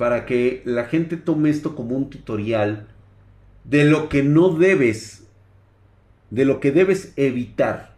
[0.00, 2.88] para que la gente tome esto como un tutorial
[3.64, 5.26] de lo que no debes,
[6.30, 7.96] de lo que debes evitar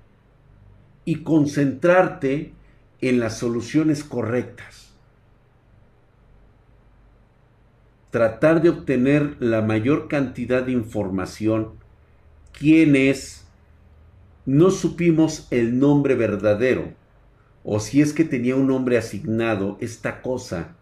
[1.05, 2.55] y concentrarte
[3.01, 4.97] en las soluciones correctas.
[8.11, 11.75] Tratar de obtener la mayor cantidad de información.
[12.51, 13.47] Quienes
[14.45, 16.95] no supimos el nombre verdadero
[17.63, 20.75] o si es que tenía un nombre asignado esta cosa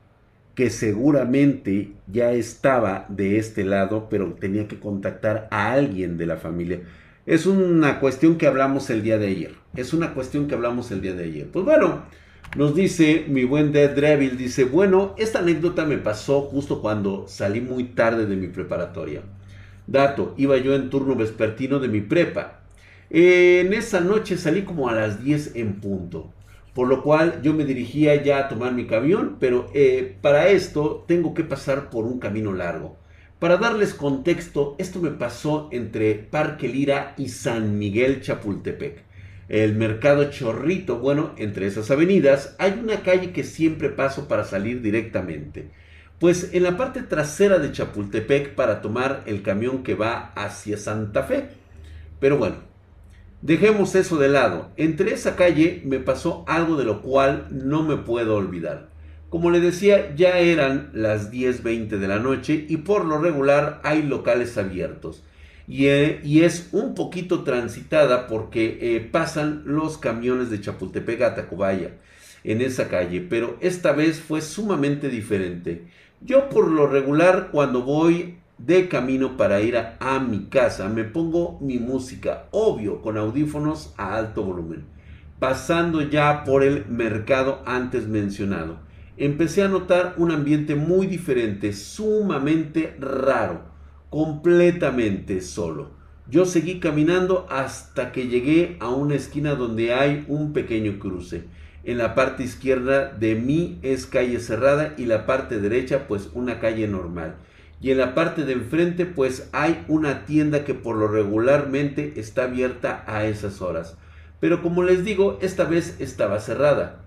[0.54, 6.36] que seguramente ya estaba de este lado, pero tenía que contactar a alguien de la
[6.36, 6.80] familia.
[7.26, 9.54] Es una cuestión que hablamos el día de ayer.
[9.76, 11.46] Es una cuestión que hablamos el día de ayer.
[11.52, 12.02] Pues bueno,
[12.56, 17.60] nos dice mi buen Dead Dreville, dice, bueno, esta anécdota me pasó justo cuando salí
[17.60, 19.22] muy tarde de mi preparatoria.
[19.86, 22.60] Dato, iba yo en turno vespertino de mi prepa.
[23.08, 26.32] En esa noche salí como a las 10 en punto
[26.74, 31.04] por lo cual yo me dirigía ya a tomar mi camión, pero eh, para esto
[31.06, 32.96] tengo que pasar por un camino largo.
[33.38, 39.02] Para darles contexto, esto me pasó entre Parque Lira y San Miguel Chapultepec.
[39.48, 44.82] El mercado Chorrito, bueno, entre esas avenidas hay una calle que siempre paso para salir
[44.82, 45.70] directamente.
[46.20, 51.22] Pues en la parte trasera de Chapultepec para tomar el camión que va hacia Santa
[51.22, 51.48] Fe.
[52.20, 52.69] Pero bueno,
[53.42, 54.70] Dejemos eso de lado.
[54.76, 58.90] Entre esa calle me pasó algo de lo cual no me puedo olvidar.
[59.30, 64.02] Como le decía, ya eran las 10.20 de la noche y por lo regular hay
[64.02, 65.22] locales abiertos.
[65.66, 71.92] Y, eh, es un poquito transitada porque eh, pasan los camiones de Chapultepec a Tacubaya
[72.44, 73.20] en esa calle.
[73.22, 75.86] Pero esta vez fue sumamente diferente.
[76.20, 78.36] Yo por lo regular cuando voy
[78.66, 84.16] de camino para ir a, mi casa, me pongo mi música, obvio, con audífonos a
[84.16, 84.84] alto volumen,
[85.38, 88.78] pasando ya por el mercado antes mencionado.
[89.16, 93.62] Empecé a notar un ambiente muy diferente, sumamente raro,
[94.10, 95.90] completamente solo.
[96.28, 101.44] Yo seguí caminando hasta que llegué a una esquina donde hay un pequeño cruce.
[101.82, 106.60] En la parte izquierda de mí es calle cerrada y la parte derecha pues una
[106.60, 107.36] calle normal
[107.80, 112.44] y en la parte de enfrente pues hay una tienda que por lo regularmente está
[112.44, 113.96] abierta a esas horas.
[114.38, 117.00] Pero como les digo, esta vez estaba cerrada.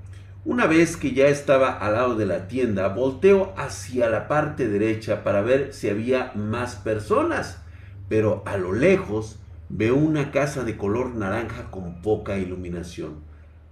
[0.45, 5.23] Una vez que ya estaba al lado de la tienda, volteo hacia la parte derecha
[5.23, 7.61] para ver si había más personas.
[8.09, 13.21] Pero a lo lejos veo una casa de color naranja con poca iluminación.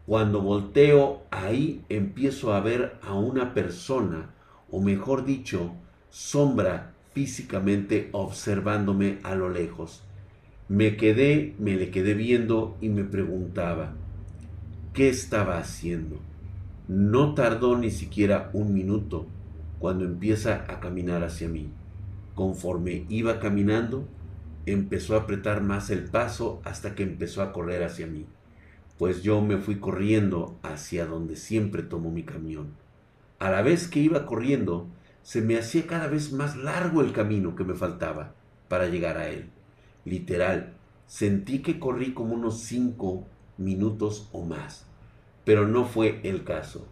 [0.05, 4.31] Cuando volteo ahí empiezo a ver a una persona,
[4.69, 5.73] o mejor dicho,
[6.11, 10.03] sombra físicamente observándome a lo lejos.
[10.67, 13.93] Me quedé, me le quedé viendo y me preguntaba,
[14.93, 16.19] ¿qué estaba haciendo?
[16.87, 19.25] No tardó ni siquiera un minuto
[19.79, 21.69] cuando empieza a caminar hacia mí.
[22.35, 24.05] Conforme iba caminando,
[24.65, 28.25] empezó a apretar más el paso hasta que empezó a correr hacia mí,
[28.97, 32.67] pues yo me fui corriendo hacia donde siempre tomo mi camión.
[33.39, 34.87] A la vez que iba corriendo,
[35.23, 38.33] se me hacía cada vez más largo el camino que me faltaba
[38.67, 39.49] para llegar a él.
[40.05, 40.73] Literal,
[41.05, 44.85] sentí que corrí como unos cinco minutos o más,
[45.45, 46.87] pero no fue el caso.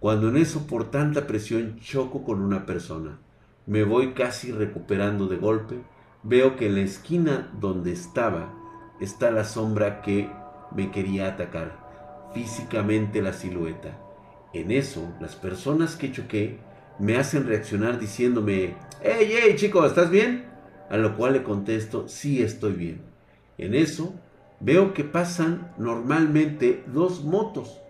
[0.00, 3.18] Cuando en eso por tanta presión choco con una persona,
[3.66, 5.82] Me voy casi recuperando de golpe.
[6.22, 8.54] Veo que en la esquina donde estaba
[8.98, 10.30] está la sombra que
[10.74, 12.30] me quería atacar.
[12.32, 13.98] Físicamente la silueta.
[14.54, 16.60] En eso, las personas que choqué
[16.98, 20.46] me hacen reaccionar diciéndome, hey, hey, chico, ¿estás bien?
[20.90, 23.00] A lo cual le contesto, sí estoy bien.
[23.56, 24.14] En eso,
[24.60, 27.80] veo que pasan normalmente dos motos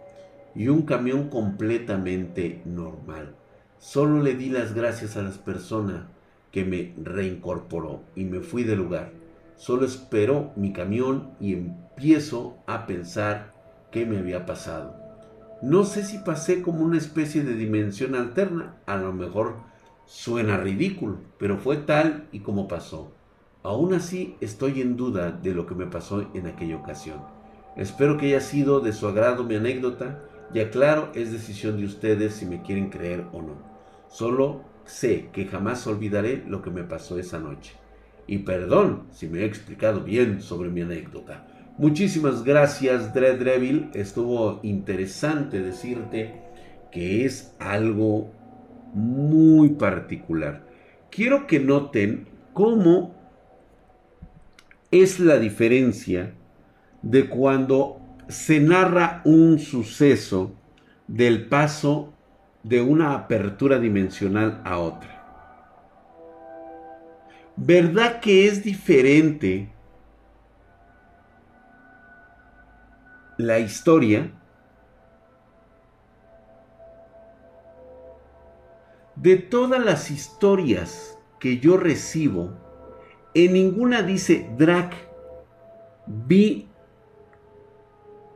[0.54, 3.34] y un camión completamente normal.
[3.78, 6.06] Solo le di las gracias a las personas
[6.50, 9.12] que me reincorporó y me fui del lugar.
[9.56, 13.52] Solo espero mi camión y empiezo a pensar
[13.90, 14.97] qué me había pasado.
[15.60, 19.56] No sé si pasé como una especie de dimensión alterna, a lo mejor
[20.06, 23.10] suena ridículo, pero fue tal y como pasó.
[23.64, 27.18] Aún así estoy en duda de lo que me pasó en aquella ocasión.
[27.74, 30.22] Espero que haya sido de su agrado mi anécdota
[30.54, 33.56] y aclaro, es decisión de ustedes si me quieren creer o no.
[34.08, 37.74] Solo sé que jamás olvidaré lo que me pasó esa noche.
[38.28, 41.48] Y perdón si me he explicado bien sobre mi anécdota.
[41.78, 43.90] Muchísimas gracias, Dread Devil.
[43.94, 46.34] Estuvo interesante decirte
[46.90, 48.32] que es algo
[48.94, 50.66] muy particular.
[51.08, 53.14] Quiero que noten cómo
[54.90, 56.34] es la diferencia
[57.02, 60.52] de cuando se narra un suceso
[61.06, 62.12] del paso
[62.64, 65.14] de una apertura dimensional a otra.
[67.54, 69.68] ¿Verdad que es diferente
[73.38, 74.32] la historia
[79.14, 82.52] de todas las historias que yo recibo?
[83.34, 84.94] En ninguna dice Drac,
[86.06, 86.68] vi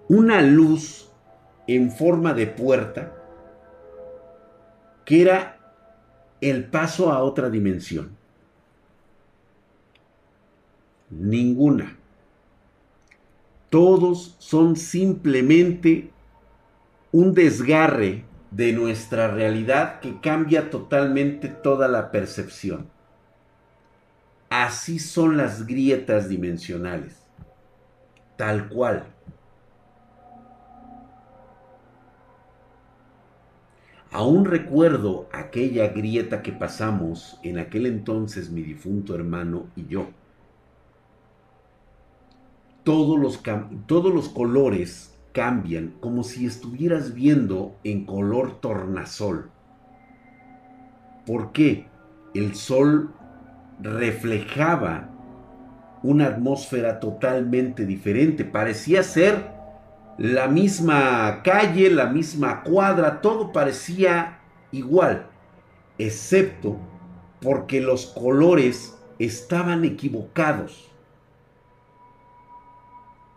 [0.09, 1.11] una luz
[1.67, 3.13] en forma de puerta
[5.05, 5.59] que era
[6.41, 8.17] el paso a otra dimensión.
[11.11, 12.02] Ninguna.
[13.73, 16.11] Todos son simplemente
[17.11, 22.91] un desgarre de nuestra realidad que cambia totalmente toda la percepción.
[24.51, 27.17] Así son las grietas dimensionales.
[28.37, 29.05] Tal cual.
[34.11, 40.11] Aún recuerdo aquella grieta que pasamos en aquel entonces mi difunto hermano y yo.
[42.85, 43.43] Todos los,
[43.87, 49.51] todos los colores cambian como si estuvieras viendo en color tornasol.
[51.27, 51.87] ¿Por qué?
[52.35, 53.15] El sol
[53.81, 55.09] reflejaba
[56.03, 58.45] una atmósfera totalmente diferente.
[58.45, 59.53] Parecía ser
[60.19, 65.27] la misma calle, la misma cuadra, todo parecía igual,
[65.99, 66.79] excepto
[67.41, 70.92] porque los colores estaban equivocados.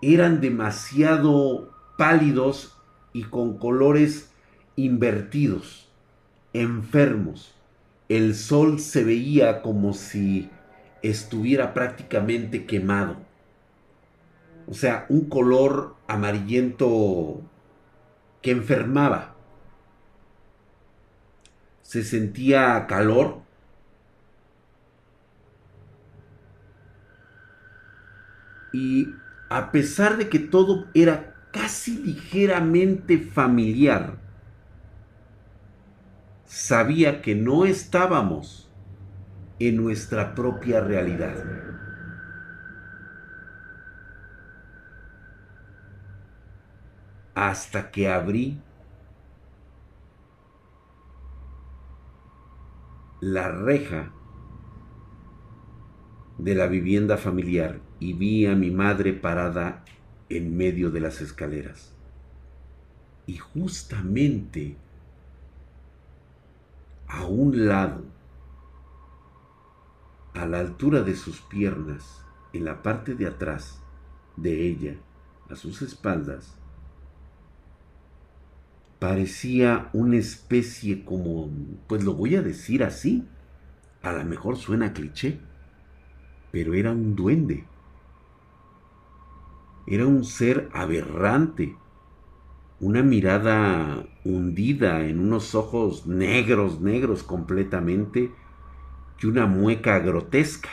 [0.07, 2.77] Eran demasiado pálidos
[3.11, 4.31] y con colores
[4.75, 5.89] invertidos,
[6.53, 7.55] enfermos.
[8.07, 10.51] El sol se veía como si
[11.01, 13.17] estuviera prácticamente quemado.
[14.67, 17.41] O sea, un color amarillento
[18.43, 19.33] que enfermaba.
[21.81, 23.39] Se sentía calor.
[28.71, 29.07] Y
[29.49, 34.17] a pesar de que todo era casi ligeramente familiar,
[36.45, 38.69] sabía que no estábamos
[39.59, 41.35] en nuestra propia realidad.
[47.35, 48.61] hasta que abrí
[53.19, 54.11] la reja
[56.37, 59.83] de la vivienda familiar y vi a mi madre parada
[60.29, 61.93] en medio de las escaleras.
[63.27, 64.77] Y justamente
[67.07, 68.03] a un lado,
[70.33, 73.81] a la altura de sus piernas, en la parte de atrás
[74.35, 74.95] de ella,
[75.49, 76.55] a sus espaldas,
[78.99, 81.49] parecía una especie como,
[81.87, 83.27] pues lo voy a decir así,
[84.01, 85.39] a lo mejor suena cliché,
[86.51, 87.65] pero era un duende.
[89.87, 91.75] Era un ser aberrante,
[92.79, 98.31] una mirada hundida en unos ojos negros, negros completamente,
[99.21, 100.69] y una mueca grotesca.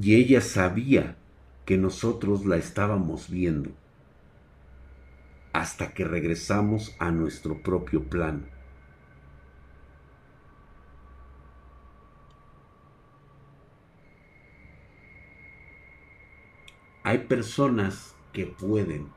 [0.00, 1.16] Y ella sabía
[1.66, 3.70] que nosotros la estábamos viendo
[5.52, 8.48] hasta que regresamos a nuestro propio plan.
[17.10, 19.08] Hay personas que pueden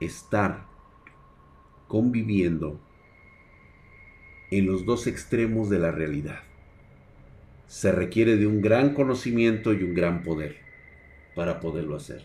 [0.00, 0.64] estar
[1.88, 2.80] conviviendo
[4.50, 6.38] en los dos extremos de la realidad.
[7.66, 10.56] Se requiere de un gran conocimiento y un gran poder
[11.34, 12.22] para poderlo hacer.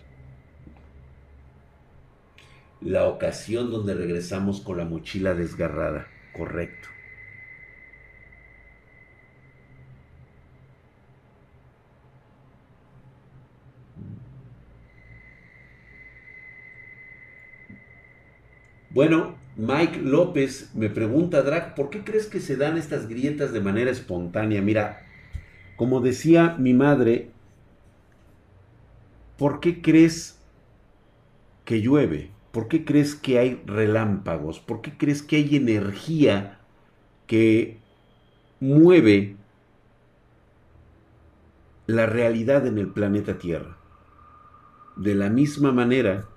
[2.80, 6.88] La ocasión donde regresamos con la mochila desgarrada, correcto.
[18.94, 23.62] Bueno, Mike López me pregunta, Drag, ¿por qué crees que se dan estas grietas de
[23.62, 24.62] manera espontánea?
[24.62, 25.06] Mira,
[25.78, 27.32] como decía mi madre,
[29.38, 30.40] ¿por qué crees
[31.64, 32.32] que llueve?
[32.52, 34.60] ¿Por qué crees que hay relámpagos?
[34.60, 36.60] ¿Por qué crees que hay energía
[37.28, 37.78] que
[38.60, 39.38] mueve
[41.88, 43.78] la realidad en el planeta Tierra?
[44.98, 46.28] De la misma manera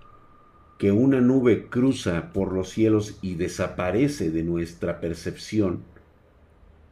[0.78, 5.82] que una nube cruza por los cielos y desaparece de nuestra percepción,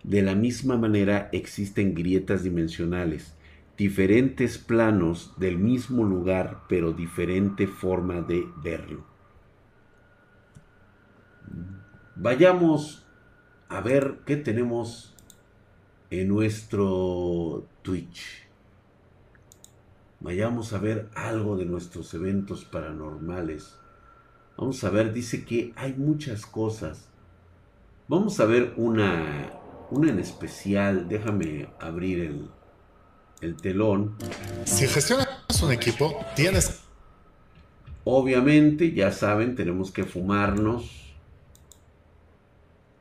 [0.05, 3.35] de la misma manera existen grietas dimensionales,
[3.77, 9.05] diferentes planos del mismo lugar, pero diferente forma de verlo.
[12.17, 13.07] Vayamos
[13.69, 15.15] a ver qué tenemos
[16.11, 18.42] en nuestro Twitch.
[20.23, 23.75] Vayamos a ver algo de nuestros eventos paranormales.
[24.57, 27.09] Vamos a ver, dice que hay muchas cosas.
[28.07, 29.53] Vamos a ver una,
[29.91, 31.09] una en especial.
[31.09, 32.49] Déjame abrir el,
[33.41, 34.17] el telón.
[34.65, 35.29] Si gestionas
[35.61, 36.81] un equipo, tienes...
[38.05, 41.15] Obviamente, ya saben, tenemos que fumarnos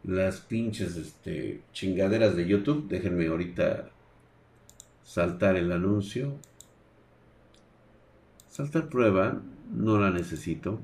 [0.03, 2.87] las pinches este, chingaderas de YouTube.
[2.87, 3.89] Déjenme ahorita
[5.03, 6.35] saltar el anuncio.
[8.51, 9.41] Saltar prueba,
[9.73, 10.81] no la necesito.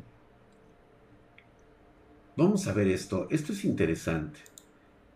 [2.38, 3.28] Vamos a ver esto.
[3.30, 4.40] Esto es interesante.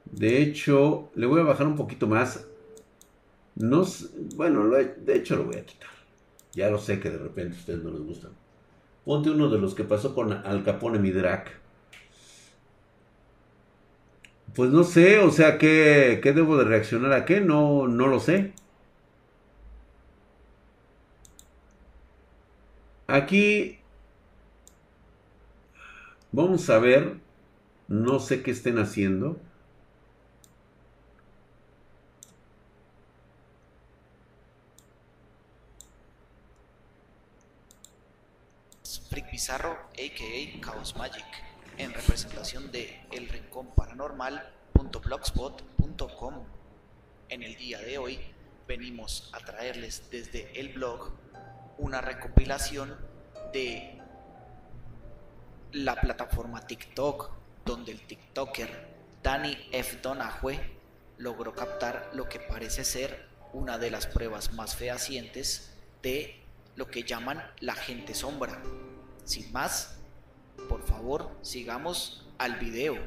[0.03, 2.45] De hecho, le voy a bajar un poquito más.
[3.55, 3.85] No,
[4.35, 5.89] bueno, de hecho lo voy a quitar.
[6.51, 8.31] Ya lo sé que de repente a ustedes no les gustan.
[9.05, 11.45] Ponte uno de los que pasó con Al Capone mi drag.
[14.53, 17.39] Pues no sé, o sea, ¿qué, ¿qué, debo de reaccionar a qué?
[17.39, 18.51] No, no lo sé.
[23.11, 23.77] Aquí
[26.31, 27.17] vamos a ver,
[27.89, 29.37] no sé qué estén haciendo.
[39.09, 40.65] Frick Bizarro, a.k.a.
[40.65, 41.25] Chaos Magic,
[41.77, 46.33] en representación de El Rincón Paranormal.blogspot.com.
[47.27, 48.19] En el día de hoy
[48.69, 51.11] venimos a traerles desde el blog
[51.81, 52.95] una recopilación
[53.51, 53.99] de
[55.73, 57.31] la plataforma TikTok,
[57.65, 58.87] donde el TikToker
[59.23, 59.97] Danny F.
[60.01, 60.59] Donahue
[61.17, 65.73] logró captar lo que parece ser una de las pruebas más fehacientes
[66.03, 66.41] de
[66.75, 68.61] lo que llaman la gente sombra.
[69.25, 69.97] Sin más,
[70.69, 72.97] por favor, sigamos al video.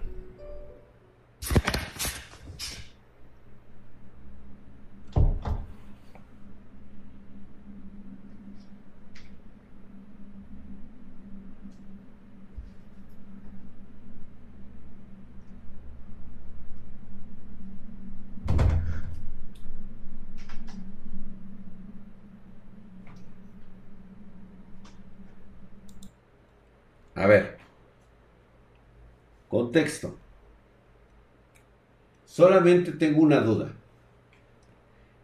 [27.25, 27.57] A ver.
[29.75, 30.17] Contexto.
[32.27, 33.73] Solamente tengo una duda.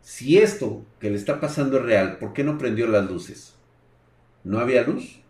[0.02, 3.54] Si esto que le está pasando es real, ¿por qué no prendió las luces?
[4.42, 5.20] ¿No había luz?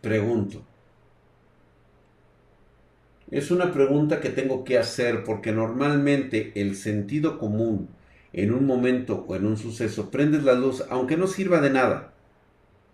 [0.00, 0.64] Pregunto.
[3.30, 7.95] Es una pregunta que tengo que hacer porque normalmente el sentido común
[8.36, 12.12] en un momento o en un suceso prendes la luz aunque no sirva de nada,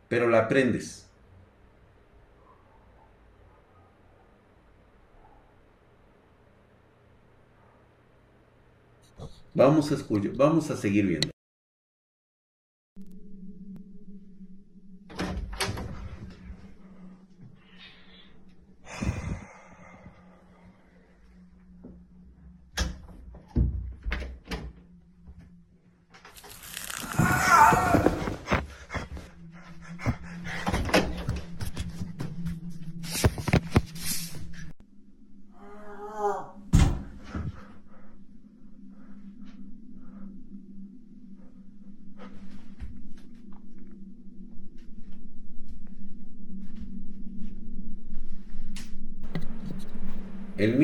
[0.08, 1.10] pero la prendes.
[9.54, 11.31] Vamos a escuchar, vamos a seguir viendo.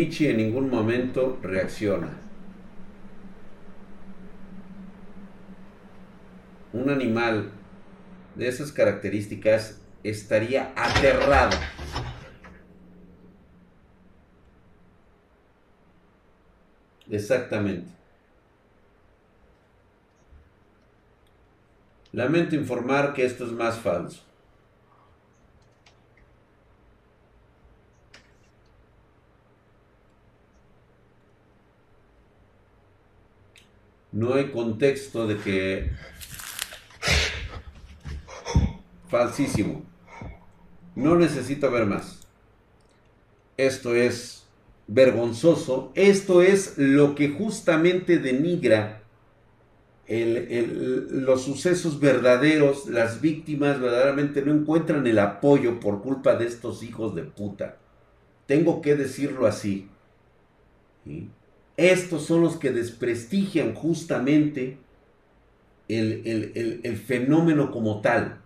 [0.09, 2.09] Michi en ningún momento reacciona.
[6.72, 7.50] Un animal
[8.34, 11.59] de esas características estaría aterrado.
[17.11, 17.90] Exactamente.
[22.12, 24.28] Lamento informar que esto es más falso.
[34.19, 35.91] No hay contexto de que...
[39.07, 39.85] Falsísimo.
[40.97, 42.27] No necesito ver más.
[43.57, 44.45] Esto es
[44.89, 45.93] vergonzoso.
[45.95, 49.05] Esto es lo que justamente denigra
[50.09, 52.89] los sucesos verdaderos.
[52.89, 57.77] Las víctimas verdaderamente no encuentran el apoyo por culpa de estos hijos de puta.
[58.47, 59.89] Tengo que decirlo así.
[61.79, 64.79] Estos son los que desprestigian justamente
[65.87, 68.41] el fenómeno como tal.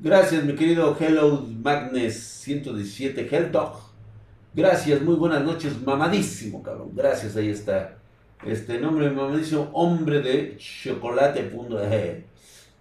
[0.00, 3.78] Gracias, mi querido Hello Magnes 117 Dog.
[4.52, 6.90] Gracias, muy buenas noches, mamadísimo, cabrón.
[6.92, 7.98] Gracias, ahí está.
[8.44, 11.44] Este nombre mamadísimo, hombre de chocolate.
[11.44, 11.78] Punto.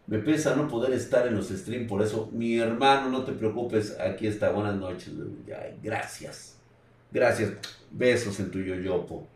[0.05, 3.97] Me pesa no poder estar en los streams, por eso, mi hermano, no te preocupes,
[3.99, 4.51] aquí está.
[4.51, 5.11] Buenas noches.
[5.81, 6.57] gracias.
[7.11, 7.53] Gracias.
[7.91, 9.27] Besos en tu yoyopo.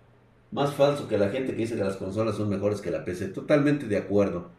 [0.51, 3.29] Más falso que la gente que dice que las consolas son mejores que la PC.
[3.29, 4.49] Totalmente de acuerdo.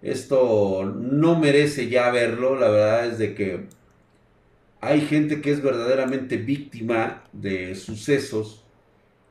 [0.00, 3.66] Esto no merece ya verlo, la verdad es de que
[4.80, 8.64] hay gente que es verdaderamente víctima de sucesos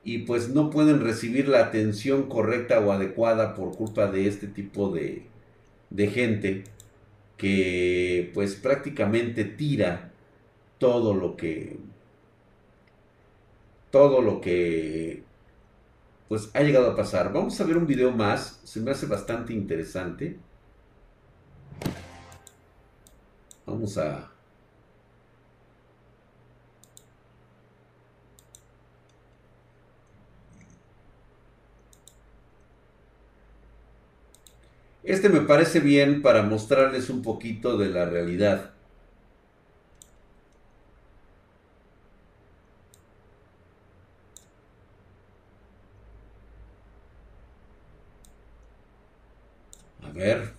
[0.04, 4.92] y pues no pueden recibir la atención correcta o adecuada por culpa de este tipo
[4.92, 5.26] de,
[5.92, 6.64] de gente
[7.38, 10.12] que pues prácticamente tira
[10.80, 11.78] todo lo que
[13.92, 15.24] todo lo que
[16.30, 17.34] pues ha llegado a pasar.
[17.34, 20.40] Vamos a ver un video más, se me hace bastante interesante.
[23.66, 24.32] Vamos a...
[35.04, 38.72] Este me parece bien para mostrarles un poquito de la realidad.
[50.04, 50.54] A ver.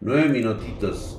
[0.00, 1.18] Nueve minutitos.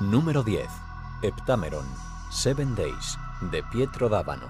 [0.00, 0.83] Número 10.
[1.24, 1.86] Heptameron.
[2.30, 3.18] Seven Days.
[3.50, 4.46] De Pietro D'Avano.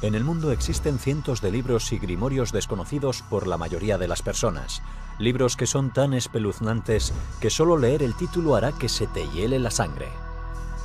[0.00, 4.22] En el mundo existen cientos de libros y grimorios desconocidos por la mayoría de las
[4.22, 4.80] personas.
[5.18, 9.58] Libros que son tan espeluznantes que solo leer el título hará que se te hiele
[9.58, 10.08] la sangre.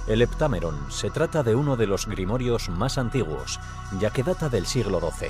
[0.05, 3.61] El Heptameron se trata de uno de los grimorios más antiguos,
[4.01, 5.29] ya que data del siglo XII.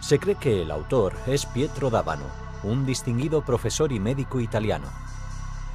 [0.00, 2.26] Se cree que el autor es Pietro D'Avano,
[2.64, 4.88] un distinguido profesor y médico italiano.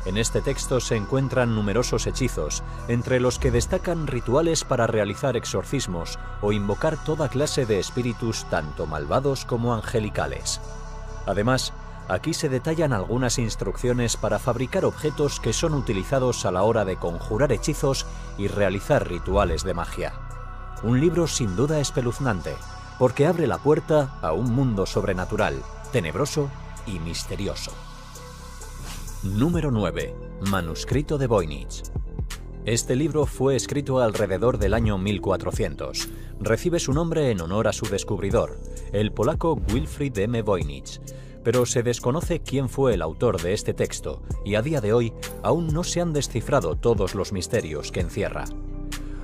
[0.06, 6.18] En este texto se encuentran numerosos hechizos, entre los que destacan rituales para realizar exorcismos
[6.42, 10.62] o invocar toda clase de espíritus tanto malvados como angelicales.
[11.26, 11.74] Además,
[12.08, 16.96] aquí se detallan algunas instrucciones para fabricar objetos que son utilizados a la hora de
[16.96, 18.06] conjurar hechizos
[18.38, 20.14] y realizar rituales de magia.
[20.82, 22.56] Un libro sin duda espeluznante,
[22.98, 26.50] porque abre la puerta a un mundo sobrenatural, tenebroso
[26.88, 27.74] y misterioso.
[29.22, 30.16] Número 9.
[30.50, 31.84] Manuscrito de Voynich.
[32.64, 36.08] Este libro fue escrito alrededor del año 1400.
[36.40, 38.58] Recibe su nombre en honor a su descubridor,
[38.94, 40.42] el polaco Wilfried M.
[40.42, 41.02] Voynich,
[41.44, 45.12] pero se desconoce quién fue el autor de este texto y a día de hoy
[45.44, 48.46] aún no se han descifrado todos los misterios que encierra.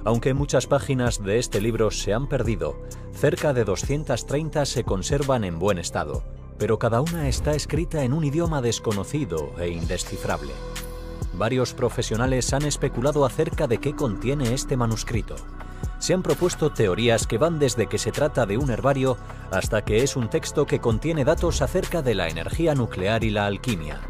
[0.04, 2.82] Aunque muchas páginas de este libro se han perdido,
[3.14, 6.26] cerca de 230 se conservan en buen estado,
[6.58, 10.52] pero cada una está escrita en un idioma desconocido e indescifrable.
[11.34, 15.36] Varios profesionales han especulado acerca de qué contiene este manuscrito.
[16.00, 19.18] Se han propuesto teorías que van desde que se trata de un herbario
[19.52, 23.46] hasta que es un texto que contiene datos acerca de la energía nuclear y la
[23.46, 24.02] alquimia.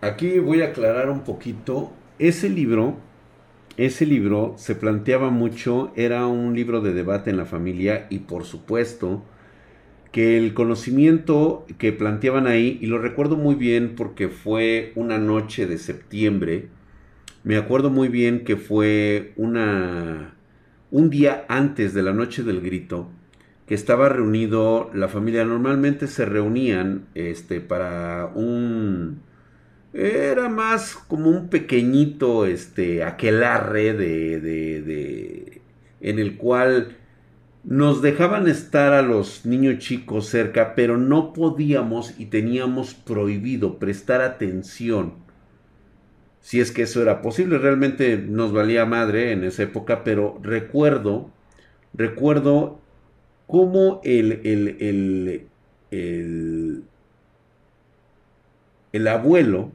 [0.00, 1.90] Aquí voy a aclarar un poquito.
[2.18, 2.94] Ese libro,
[3.76, 8.44] ese libro se planteaba mucho, era un libro de debate en la familia y por
[8.44, 9.22] supuesto
[10.12, 15.66] que el conocimiento que planteaban ahí, y lo recuerdo muy bien porque fue una noche
[15.66, 16.68] de septiembre
[17.44, 20.34] Me acuerdo muy bien que fue una
[20.90, 23.08] un día antes de la noche del grito
[23.66, 25.44] que estaba reunido la familia.
[25.44, 29.20] Normalmente se reunían este para un
[29.96, 35.62] era más como un pequeñito este aquelarre de, de, de
[36.00, 36.96] en el cual
[37.64, 44.20] nos dejaban estar a los niños chicos cerca, pero no podíamos y teníamos prohibido prestar
[44.20, 45.14] atención.
[46.40, 51.30] Si es que eso era posible, realmente nos valía madre en esa época, pero recuerdo,
[51.94, 52.80] recuerdo
[53.48, 55.46] cómo el, el, el,
[55.90, 56.84] el,
[58.92, 59.72] el abuelo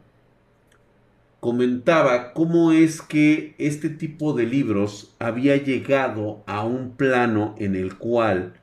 [1.41, 7.95] comentaba cómo es que este tipo de libros había llegado a un plano en el
[7.97, 8.53] cual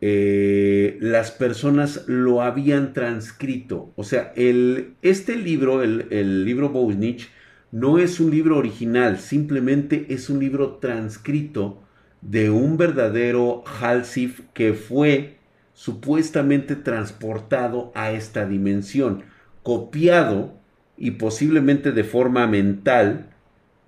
[0.00, 3.92] eh, las personas lo habían transcrito.
[3.94, 7.30] O sea, este libro, el, libro Voynich,
[7.70, 11.80] no es un libro original, simplemente es un libro transcrito
[12.22, 15.36] de un verdadero Halsif que fue
[15.74, 19.22] supuestamente transportado a esta dimensión,
[19.62, 20.65] copiado
[20.96, 23.30] y posiblemente de forma mental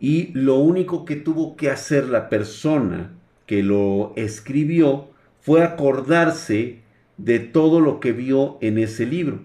[0.00, 3.10] y lo único que tuvo que hacer la persona
[3.46, 5.08] que lo escribió
[5.40, 6.80] fue acordarse
[7.16, 9.40] de todo lo que vio en ese libro.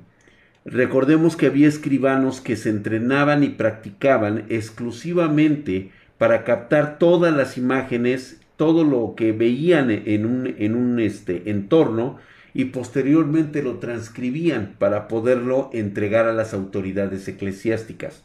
[0.66, 8.40] Recordemos que había escribanos que se entrenaban y practicaban exclusivamente para captar todas las imágenes,
[8.56, 12.18] todo lo que veían en un, en un este, entorno
[12.54, 18.24] y posteriormente lo transcribían para poderlo entregar a las autoridades eclesiásticas.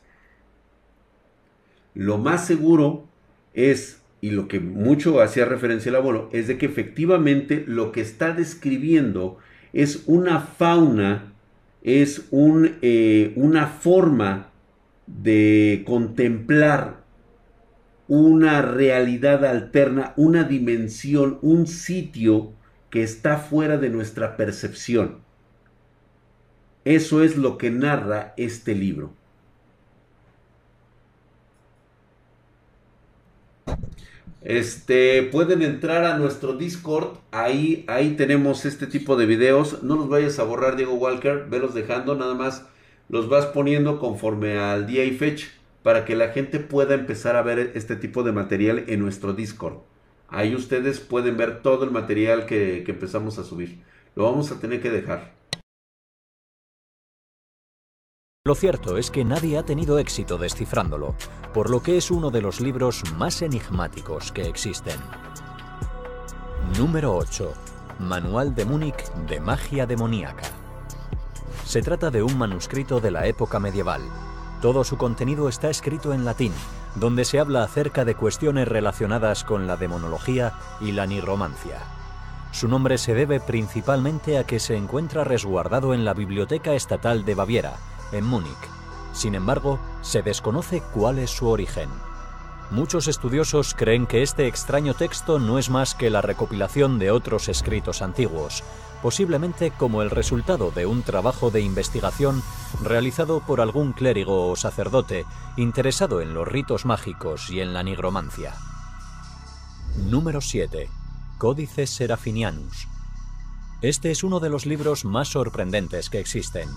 [1.95, 3.07] Lo más seguro
[3.55, 8.01] es, y lo que mucho hacía referencia el abuelo, es de que efectivamente lo que
[8.01, 9.39] está describiendo
[9.73, 11.33] es una fauna,
[11.83, 14.51] es un, eh, una forma
[15.07, 16.99] de contemplar
[18.09, 22.55] una realidad alterna, una dimensión, un sitio
[22.91, 25.19] que está fuera de nuestra percepción.
[26.85, 29.13] Eso es lo que narra este libro.
[34.43, 39.83] Este, pueden entrar a nuestro Discord, ahí, ahí tenemos este tipo de videos.
[39.83, 42.65] No los vayas a borrar, Diego Walker, velos dejando, nada más
[43.09, 45.49] los vas poniendo conforme al día y fecha
[45.83, 49.79] para que la gente pueda empezar a ver este tipo de material en nuestro Discord.
[50.29, 53.83] Ahí ustedes pueden ver todo el material que, empezamos a subir.
[54.15, 55.35] Lo vamos a tener que dejar.
[58.45, 61.15] Lo cierto es que nadie ha tenido éxito descifrándolo,
[61.53, 64.99] por lo que es uno de los libros más enigmáticos que existen.
[66.79, 67.53] Número 8.
[68.01, 70.45] Manual de Múnich de magia demoníaca.
[71.65, 74.03] Se trata de un manuscrito de la época medieval.
[74.61, 76.53] Todo su contenido está escrito en latín,
[76.97, 81.79] donde se habla acerca de cuestiones relacionadas con la demonología y la nigromancia.
[82.51, 87.37] Su nombre se debe principalmente a que se encuentra resguardado en la Biblioteca Estatal de
[87.37, 87.75] Baviera,
[88.11, 88.53] en Múnich.
[89.13, 91.89] Sin embargo, se desconoce cuál es su origen.
[92.71, 97.49] Muchos estudiosos creen que este extraño texto no es más que la recopilación de otros
[97.49, 98.63] escritos antiguos,
[99.03, 102.43] posiblemente como el resultado de un trabajo de investigación
[102.83, 105.25] realizado por algún clérigo o sacerdote
[105.57, 108.55] interesado en los ritos mágicos y en la nigromancia.
[109.97, 110.91] Número 7.
[111.39, 112.87] Códices Serafinianus.
[113.81, 116.69] Este es uno de los libros más sorprendentes que existen.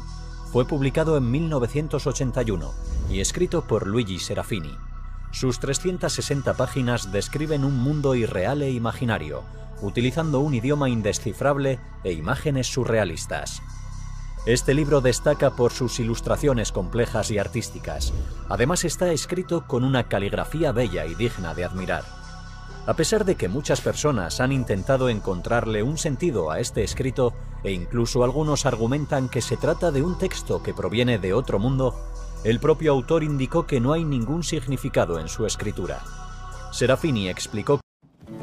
[0.54, 2.72] Fue publicado en 1981
[3.10, 4.78] y escrito por Luigi Serafini.
[5.32, 9.44] Sus 360 páginas describen un mundo irreal e imaginario,
[9.82, 13.62] utilizando un idioma indescifrable e imágenes surrealistas.
[14.46, 18.12] Este libro destaca por sus ilustraciones complejas y artísticas.
[18.50, 22.04] Además está escrito con una caligrafía bella y digna de admirar.
[22.88, 27.72] A pesar de que muchas personas han intentado encontrarle un sentido a este escrito e
[27.72, 31.94] incluso algunos argumentan que se trata de un texto que proviene de otro mundo,
[32.44, 36.04] el propio autor indicó que no hay ningún significado en su escritura.
[36.72, 37.80] Serafini explicó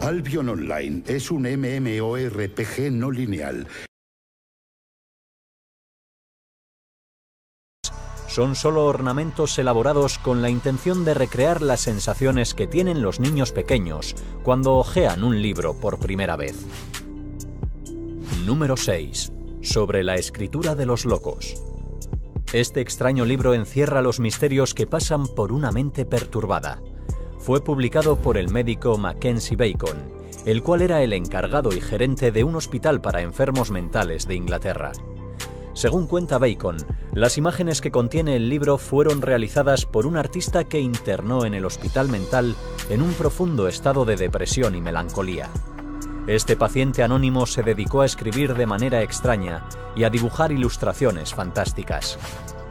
[0.00, 3.66] Albion Online es un MMORPG no lineal.
[8.28, 13.50] Son solo ornamentos elaborados con la intención de recrear las sensaciones que tienen los niños
[13.50, 16.54] pequeños cuando hojean un libro por primera vez.
[18.44, 19.32] Número 6.
[19.62, 21.67] Sobre la escritura de los locos.
[22.52, 26.80] Este extraño libro encierra los misterios que pasan por una mente perturbada
[27.38, 29.96] fue publicado por el médico Mackenzie Bacon,
[30.44, 34.92] el cual era el encargado y gerente de un hospital para enfermos mentales de Inglaterra.
[35.72, 36.76] Según cuenta Bacon,
[37.14, 41.64] las imágenes que contiene el libro fueron realizadas por un artista que internó en el
[41.64, 42.56] hospital mental
[42.90, 45.48] en un profundo estado de depresión y melancolía.
[46.28, 49.64] Este paciente anónimo se dedicó a escribir de manera extraña
[49.96, 52.18] y a dibujar ilustraciones fantásticas.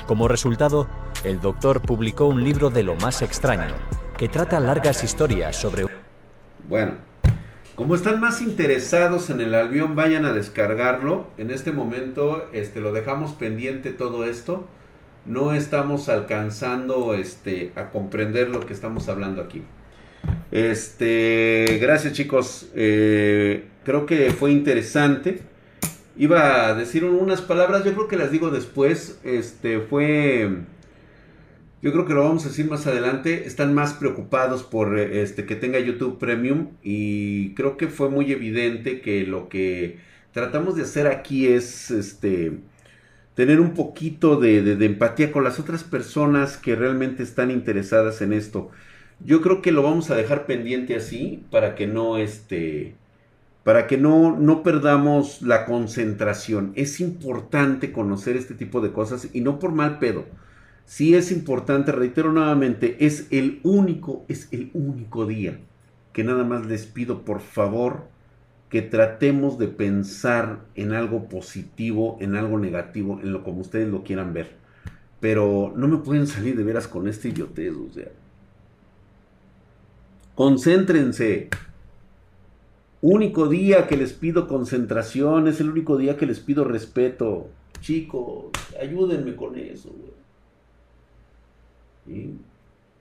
[0.05, 0.87] Como resultado,
[1.23, 3.73] el doctor publicó un libro de lo más extraño,
[4.15, 5.87] que trata largas historias sobre...
[6.69, 6.91] Bueno,
[7.73, 11.25] como están más interesados en el albión, vayan a descargarlo.
[11.39, 14.67] En este momento este, lo dejamos pendiente todo esto.
[15.25, 19.63] No estamos alcanzando este, a comprender lo que estamos hablando aquí.
[20.51, 22.69] Este, gracias chicos.
[22.75, 25.41] Eh, creo que fue interesante.
[26.17, 29.19] Iba a decir unas palabras, yo creo que las digo después.
[29.23, 30.49] Este, fue
[31.81, 33.45] yo creo que lo vamos a decir más adelante.
[33.45, 39.01] Están más preocupados por este que tenga YouTube Premium y creo que fue muy evidente
[39.01, 39.99] que lo que
[40.31, 42.59] tratamos de hacer aquí es este
[43.35, 48.33] tener un poquito de, de, empatía con las otras personas que realmente están interesadas en
[48.33, 48.71] esto.
[49.19, 52.95] Yo creo que lo vamos a dejar pendiente así para que no este
[53.63, 56.71] para que no, no perdamos la concentración.
[56.75, 60.23] Es importante conocer este tipo de cosas y no por mal pedo
[60.87, 65.59] sí es importante, reitero nuevamente, es el único, es el único día
[66.13, 68.07] que nada más les pido por favor
[68.69, 74.03] que tratemos de pensar en algo positivo, en algo negativo, en lo como ustedes lo
[74.03, 74.55] quieran ver.
[75.19, 78.07] Pero no me pueden salir de veras con este idiotez, o sea.
[80.37, 81.49] Concéntrense.
[83.01, 87.47] Único día que les pido concentración, es el único día que les pido respeto.
[87.81, 89.89] Chicos, ayúdenme con eso.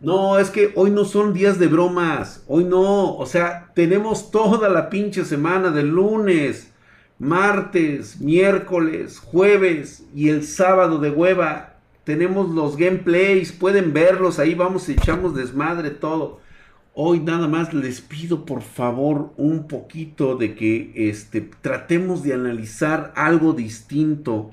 [0.01, 2.43] No, es que hoy no son días de bromas.
[2.49, 3.15] Hoy no.
[3.17, 6.73] O sea, tenemos toda la pinche semana de lunes,
[7.19, 11.75] martes, miércoles, jueves y el sábado de hueva.
[12.05, 16.46] Tenemos los gameplays, pueden verlos, ahí vamos, echamos desmadre todo.
[16.99, 23.13] Hoy nada más les pido por favor un poquito de que este, tratemos de analizar
[23.17, 24.53] algo distinto,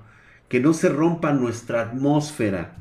[0.50, 2.76] que no se rompa nuestra atmósfera.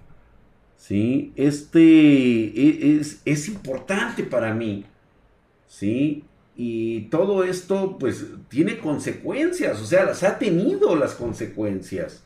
[0.76, 1.32] ¿sí?
[1.36, 4.84] Este e, es, es, importante para mí,
[5.68, 6.24] ¿sí?
[6.56, 12.24] Y todo esto, pues, tiene consecuencias, o sea, las ha tenido las consecuencias,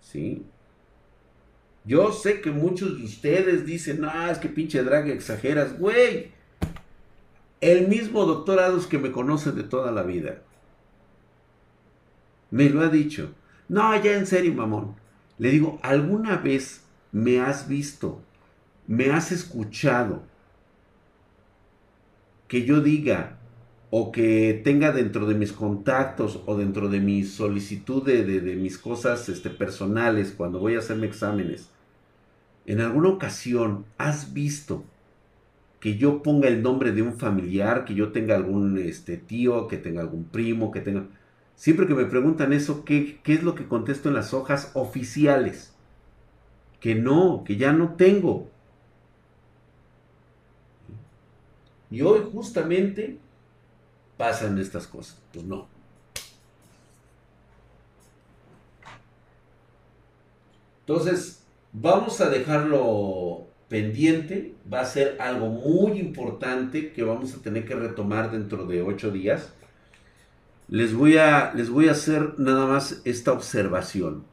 [0.00, 0.44] ¿sí?
[1.84, 6.35] Yo sé que muchos de ustedes dicen, ah, es que pinche drag exageras, güey.
[7.60, 10.42] El mismo doctor Ados que me conoce de toda la vida,
[12.50, 13.32] me lo ha dicho.
[13.68, 14.94] No, ya en serio, mamón.
[15.38, 18.20] Le digo, ¿alguna vez me has visto,
[18.86, 20.22] me has escuchado,
[22.48, 23.38] que yo diga
[23.90, 29.28] o que tenga dentro de mis contactos o dentro de mi solicitud de, mis cosas
[29.28, 31.70] este, personales cuando voy a hacerme exámenes,
[32.66, 34.84] en alguna ocasión has visto
[35.86, 39.76] que yo ponga el nombre de un familiar, que yo tenga algún este, tío, que
[39.76, 41.06] tenga algún primo, que tenga...
[41.54, 45.76] Siempre que me preguntan eso, ¿qué, ¿qué es lo que contesto en las hojas oficiales?
[46.80, 48.48] que no, que ya no tengo.
[51.90, 53.18] Y hoy justamente
[54.16, 55.20] pasan estas cosas.
[55.32, 55.68] Pues no.
[60.80, 64.54] Entonces, vamos a dejarlo pendiente.
[64.72, 69.10] Va a ser algo muy importante que vamos a tener que retomar dentro de ocho
[69.10, 69.52] días.
[70.68, 74.24] Les voy a, les voy a hacer nada más esta observación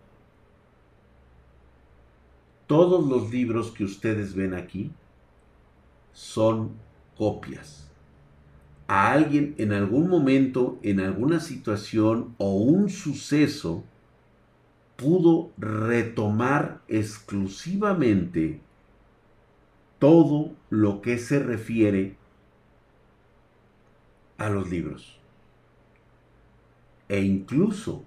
[2.67, 4.91] todos los libros que ustedes ven aquí
[6.11, 6.71] son
[7.15, 7.87] copias.
[8.87, 13.83] A alguien en algún momento, en alguna situación o un suceso,
[14.95, 18.59] pudo retomar exclusivamente
[20.03, 22.17] todo lo que se refiere
[24.37, 25.17] a los libros.
[27.07, 28.03] E incluso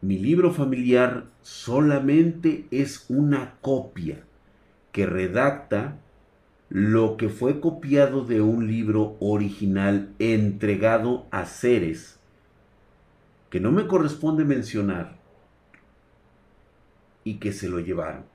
[0.00, 4.22] mi libro familiar solamente es una copia
[4.92, 5.98] que redacta
[6.68, 12.20] lo que fue copiado de un libro original entregado a seres
[13.50, 15.18] que no me corresponde mencionar
[17.24, 18.31] y que se lo llevaron.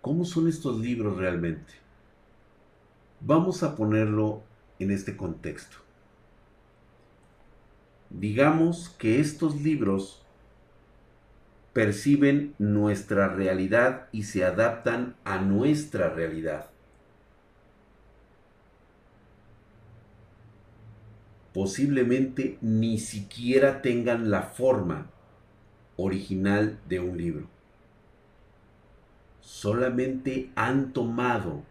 [0.00, 1.72] ¿Cómo son estos libros realmente?
[3.20, 4.42] Vamos a ponerlo
[4.78, 5.78] en este contexto
[8.10, 10.20] digamos que estos libros
[11.72, 16.66] perciben nuestra realidad y se adaptan a nuestra realidad.
[21.52, 25.10] posiblemente ni siquiera tengan la forma
[25.96, 27.48] original de un libro.
[29.50, 31.64] Solamente han tomado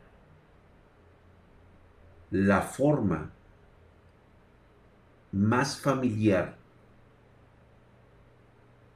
[2.30, 3.32] la forma
[5.32, 6.58] más familiar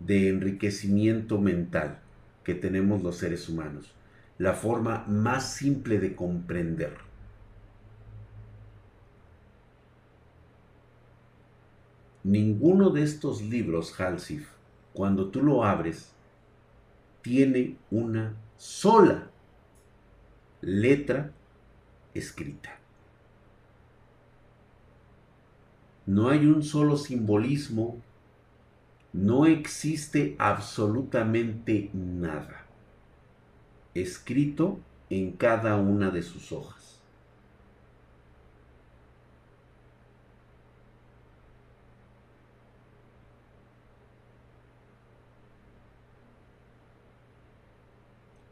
[0.02, 2.02] de enriquecimiento mental
[2.44, 3.96] que tenemos los seres humanos,
[4.38, 6.98] la forma más simple de comprender.
[12.26, 14.50] Ninguno de estos libros, Halsif,
[14.92, 16.12] cuando tú lo abres,
[17.22, 19.28] tiene una sola
[20.62, 21.34] letra
[22.14, 22.80] escrita.
[26.06, 28.02] No hay un solo simbolismo,
[29.12, 32.66] no existe absolutamente nada
[33.94, 36.83] escrito en cada una de sus hojas.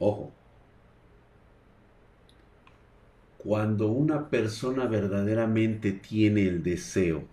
[0.04, 0.32] Ojo,
[3.38, 7.24] cuando una persona verdaderamente tiene el deseo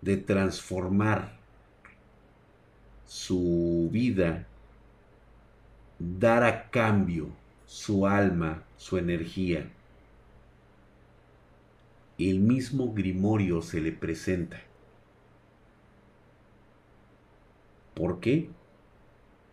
[0.00, 1.36] de transformar
[3.06, 4.48] su vida,
[6.00, 7.28] dar a cambio
[7.64, 9.70] su alma, su energía,
[12.18, 14.60] el mismo Grimorio se le presenta.
[17.94, 18.50] ¿Por qué?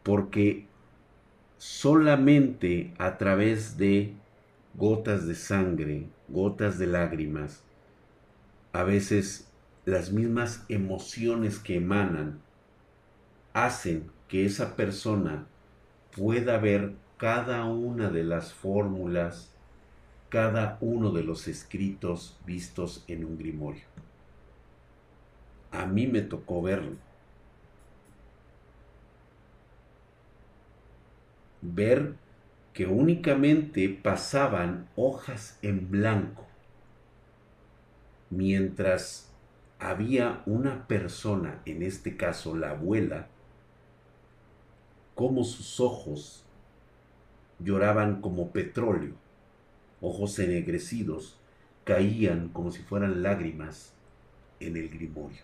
[0.03, 0.67] Porque
[1.57, 4.13] solamente a través de
[4.75, 7.63] gotas de sangre, gotas de lágrimas,
[8.73, 9.49] a veces
[9.85, 12.39] las mismas emociones que emanan
[13.53, 15.45] hacen que esa persona
[16.15, 19.53] pueda ver cada una de las fórmulas,
[20.29, 23.83] cada uno de los escritos vistos en un grimorio.
[25.71, 26.97] A mí me tocó verlo.
[31.65, 32.15] Ver
[32.73, 36.45] que únicamente pasaban hojas en blanco
[38.29, 39.29] mientras
[39.79, 43.27] había una persona, en este caso la abuela,
[45.15, 46.43] como sus ojos
[47.59, 49.13] lloraban como petróleo,
[50.01, 51.37] ojos ennegrecidos,
[51.83, 53.93] caían como si fueran lágrimas
[54.59, 55.41] en el grimorio.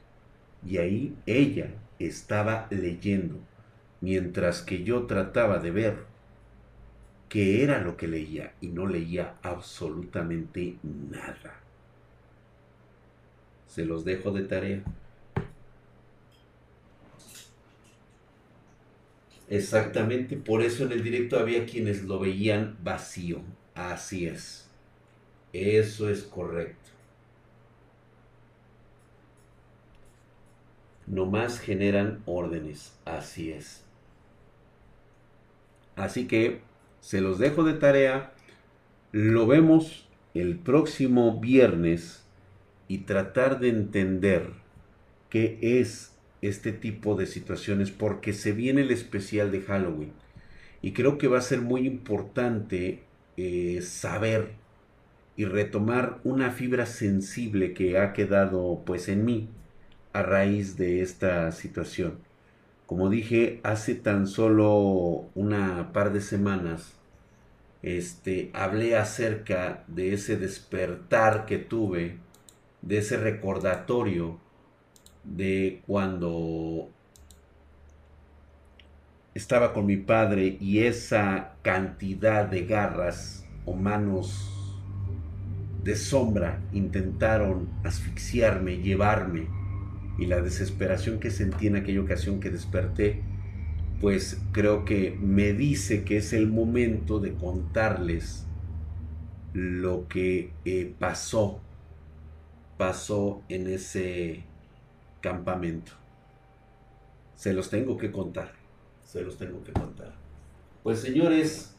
[0.65, 3.35] Y ahí ella estaba leyendo,
[4.01, 6.08] mientras que yo trataba de ver
[7.29, 11.61] qué era lo que leía y no leía absolutamente nada.
[13.67, 14.83] Se los dejo de tarea.
[19.47, 23.41] Exactamente, por eso en el directo había quienes lo veían vacío.
[23.73, 24.69] Así es.
[25.53, 26.89] Eso es correcto.
[31.07, 32.93] Nomás generan órdenes.
[33.05, 33.83] Así es.
[35.95, 36.61] Así que
[37.01, 38.33] se los dejo de tarea.
[39.11, 42.23] Lo vemos el próximo viernes
[42.87, 44.51] y tratar de entender
[45.29, 50.13] qué es este tipo de situaciones porque se viene el especial de Halloween
[50.81, 53.03] y creo que va a ser muy importante
[53.37, 54.53] eh, saber
[55.35, 59.49] y retomar una fibra sensible que ha quedado pues en mí
[60.13, 62.17] a raíz de esta situación.
[62.89, 66.95] Como dije hace tan solo una par de semanas,
[67.83, 72.17] este, hablé acerca de ese despertar que tuve
[72.81, 74.39] de ese recordatorio
[75.23, 76.89] de cuando
[79.35, 84.81] estaba con mi padre y esa cantidad de garras o manos
[85.83, 89.58] de sombra intentaron asfixiarme, llevarme
[90.19, 93.21] y la desesperación que sentí en aquella ocasión que desperté,
[94.01, 98.45] pues creo que me dice que es el momento de contarles
[99.53, 101.61] lo que eh, pasó
[102.79, 104.45] pasó en ese
[105.19, 105.91] campamento.
[107.35, 108.53] Se los tengo que contar.
[109.05, 110.15] Se los tengo que contar.
[110.81, 111.75] Pues señores,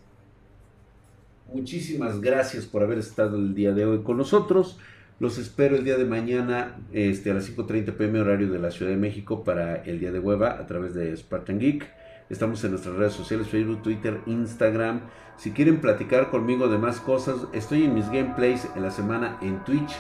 [1.51, 4.79] muchísimas gracias por haber estado el día de hoy con nosotros.
[5.21, 8.91] Los espero el día de mañana este, a las 5.30 pm horario de la Ciudad
[8.91, 11.87] de México para el día de hueva a través de Spartan Geek.
[12.31, 15.03] Estamos en nuestras redes sociales, Facebook, Twitter, Instagram.
[15.37, 19.63] Si quieren platicar conmigo de más cosas, estoy en mis gameplays en la semana en
[19.65, 19.95] Twitch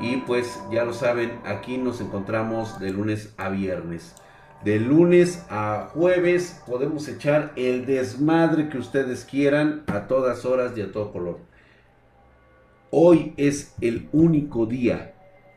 [0.00, 4.16] y pues ya lo saben, aquí nos encontramos de lunes a viernes.
[4.64, 10.80] De lunes a jueves podemos echar el desmadre que ustedes quieran a todas horas y
[10.80, 11.45] a todo color.
[12.98, 15.12] Hoy es el único día,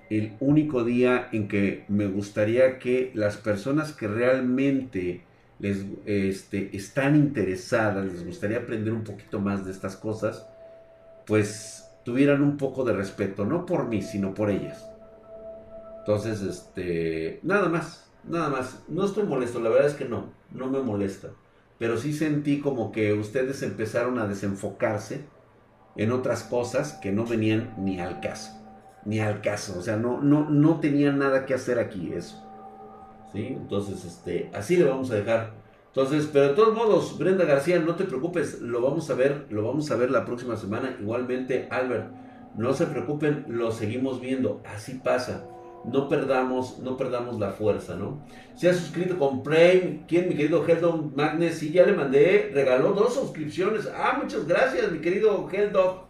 [0.09, 5.23] el único día en que me gustaría que las personas que realmente
[5.59, 10.49] les este, están interesadas, les gustaría aprender un poquito más de estas cosas,
[11.25, 14.85] pues tuvieran un poco de respeto, no por mí, sino por ellas.
[15.99, 18.83] Entonces, este, nada más, nada más.
[18.89, 21.29] No estoy molesto, la verdad es que no, no me molesta.
[21.77, 25.21] Pero sí sentí como que ustedes empezaron a desenfocarse
[25.99, 28.53] en otras cosas que no venían ni al caso.
[29.03, 29.77] Ni al caso.
[29.77, 32.41] O sea, no, no, no tenían nada que hacer aquí eso.
[33.33, 33.47] ¿Sí?
[33.47, 35.51] Entonces, este, así le vamos a dejar.
[35.87, 39.67] Entonces, pero de todos modos, Brenda García, no te preocupes, lo vamos a ver, lo
[39.67, 40.95] vamos a ver la próxima semana.
[41.01, 42.07] Igualmente, Albert,
[42.55, 44.61] no se preocupen, lo seguimos viendo.
[44.73, 45.43] Así pasa.
[45.85, 48.25] No perdamos, no perdamos la fuerza, ¿no?
[48.55, 50.03] Se ha suscrito con Prime.
[50.07, 51.57] ¿Quién, mi querido Heldon Magnes?
[51.57, 53.87] Sí, ya le mandé, regaló dos suscripciones.
[53.95, 56.09] Ah, muchas gracias, mi querido Heldon.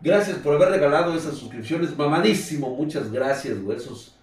[0.00, 1.96] Gracias por haber regalado esas suscripciones.
[1.96, 3.78] Mamadísimo, muchas gracias, güey.
[3.78, 4.16] Esos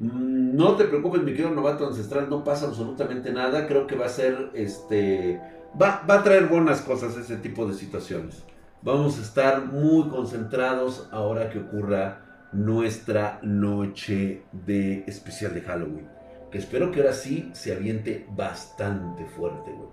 [0.00, 3.66] Mm, no te preocupes, mi querido novato ancestral, no pasa absolutamente nada.
[3.66, 5.40] Creo que va a ser, este,
[5.80, 8.44] va, va, a traer buenas cosas ese tipo de situaciones.
[8.82, 16.08] Vamos a estar muy concentrados ahora que ocurra nuestra noche de especial de Halloween.
[16.50, 19.90] Que espero que ahora sí se aviente bastante fuerte, güey.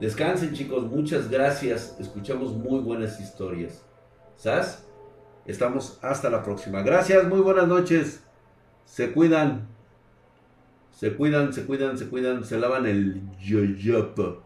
[0.00, 1.96] Descansen, chicos, muchas gracias.
[1.98, 3.84] Escuchamos muy buenas historias.
[4.36, 4.84] ¿Sabes?
[5.46, 6.82] Estamos hasta la próxima.
[6.82, 8.22] Gracias, muy buenas noches
[8.90, 9.68] se cuidan,
[10.90, 14.42] se cuidan, se cuidan, se cuidan, se lavan el yoyopo.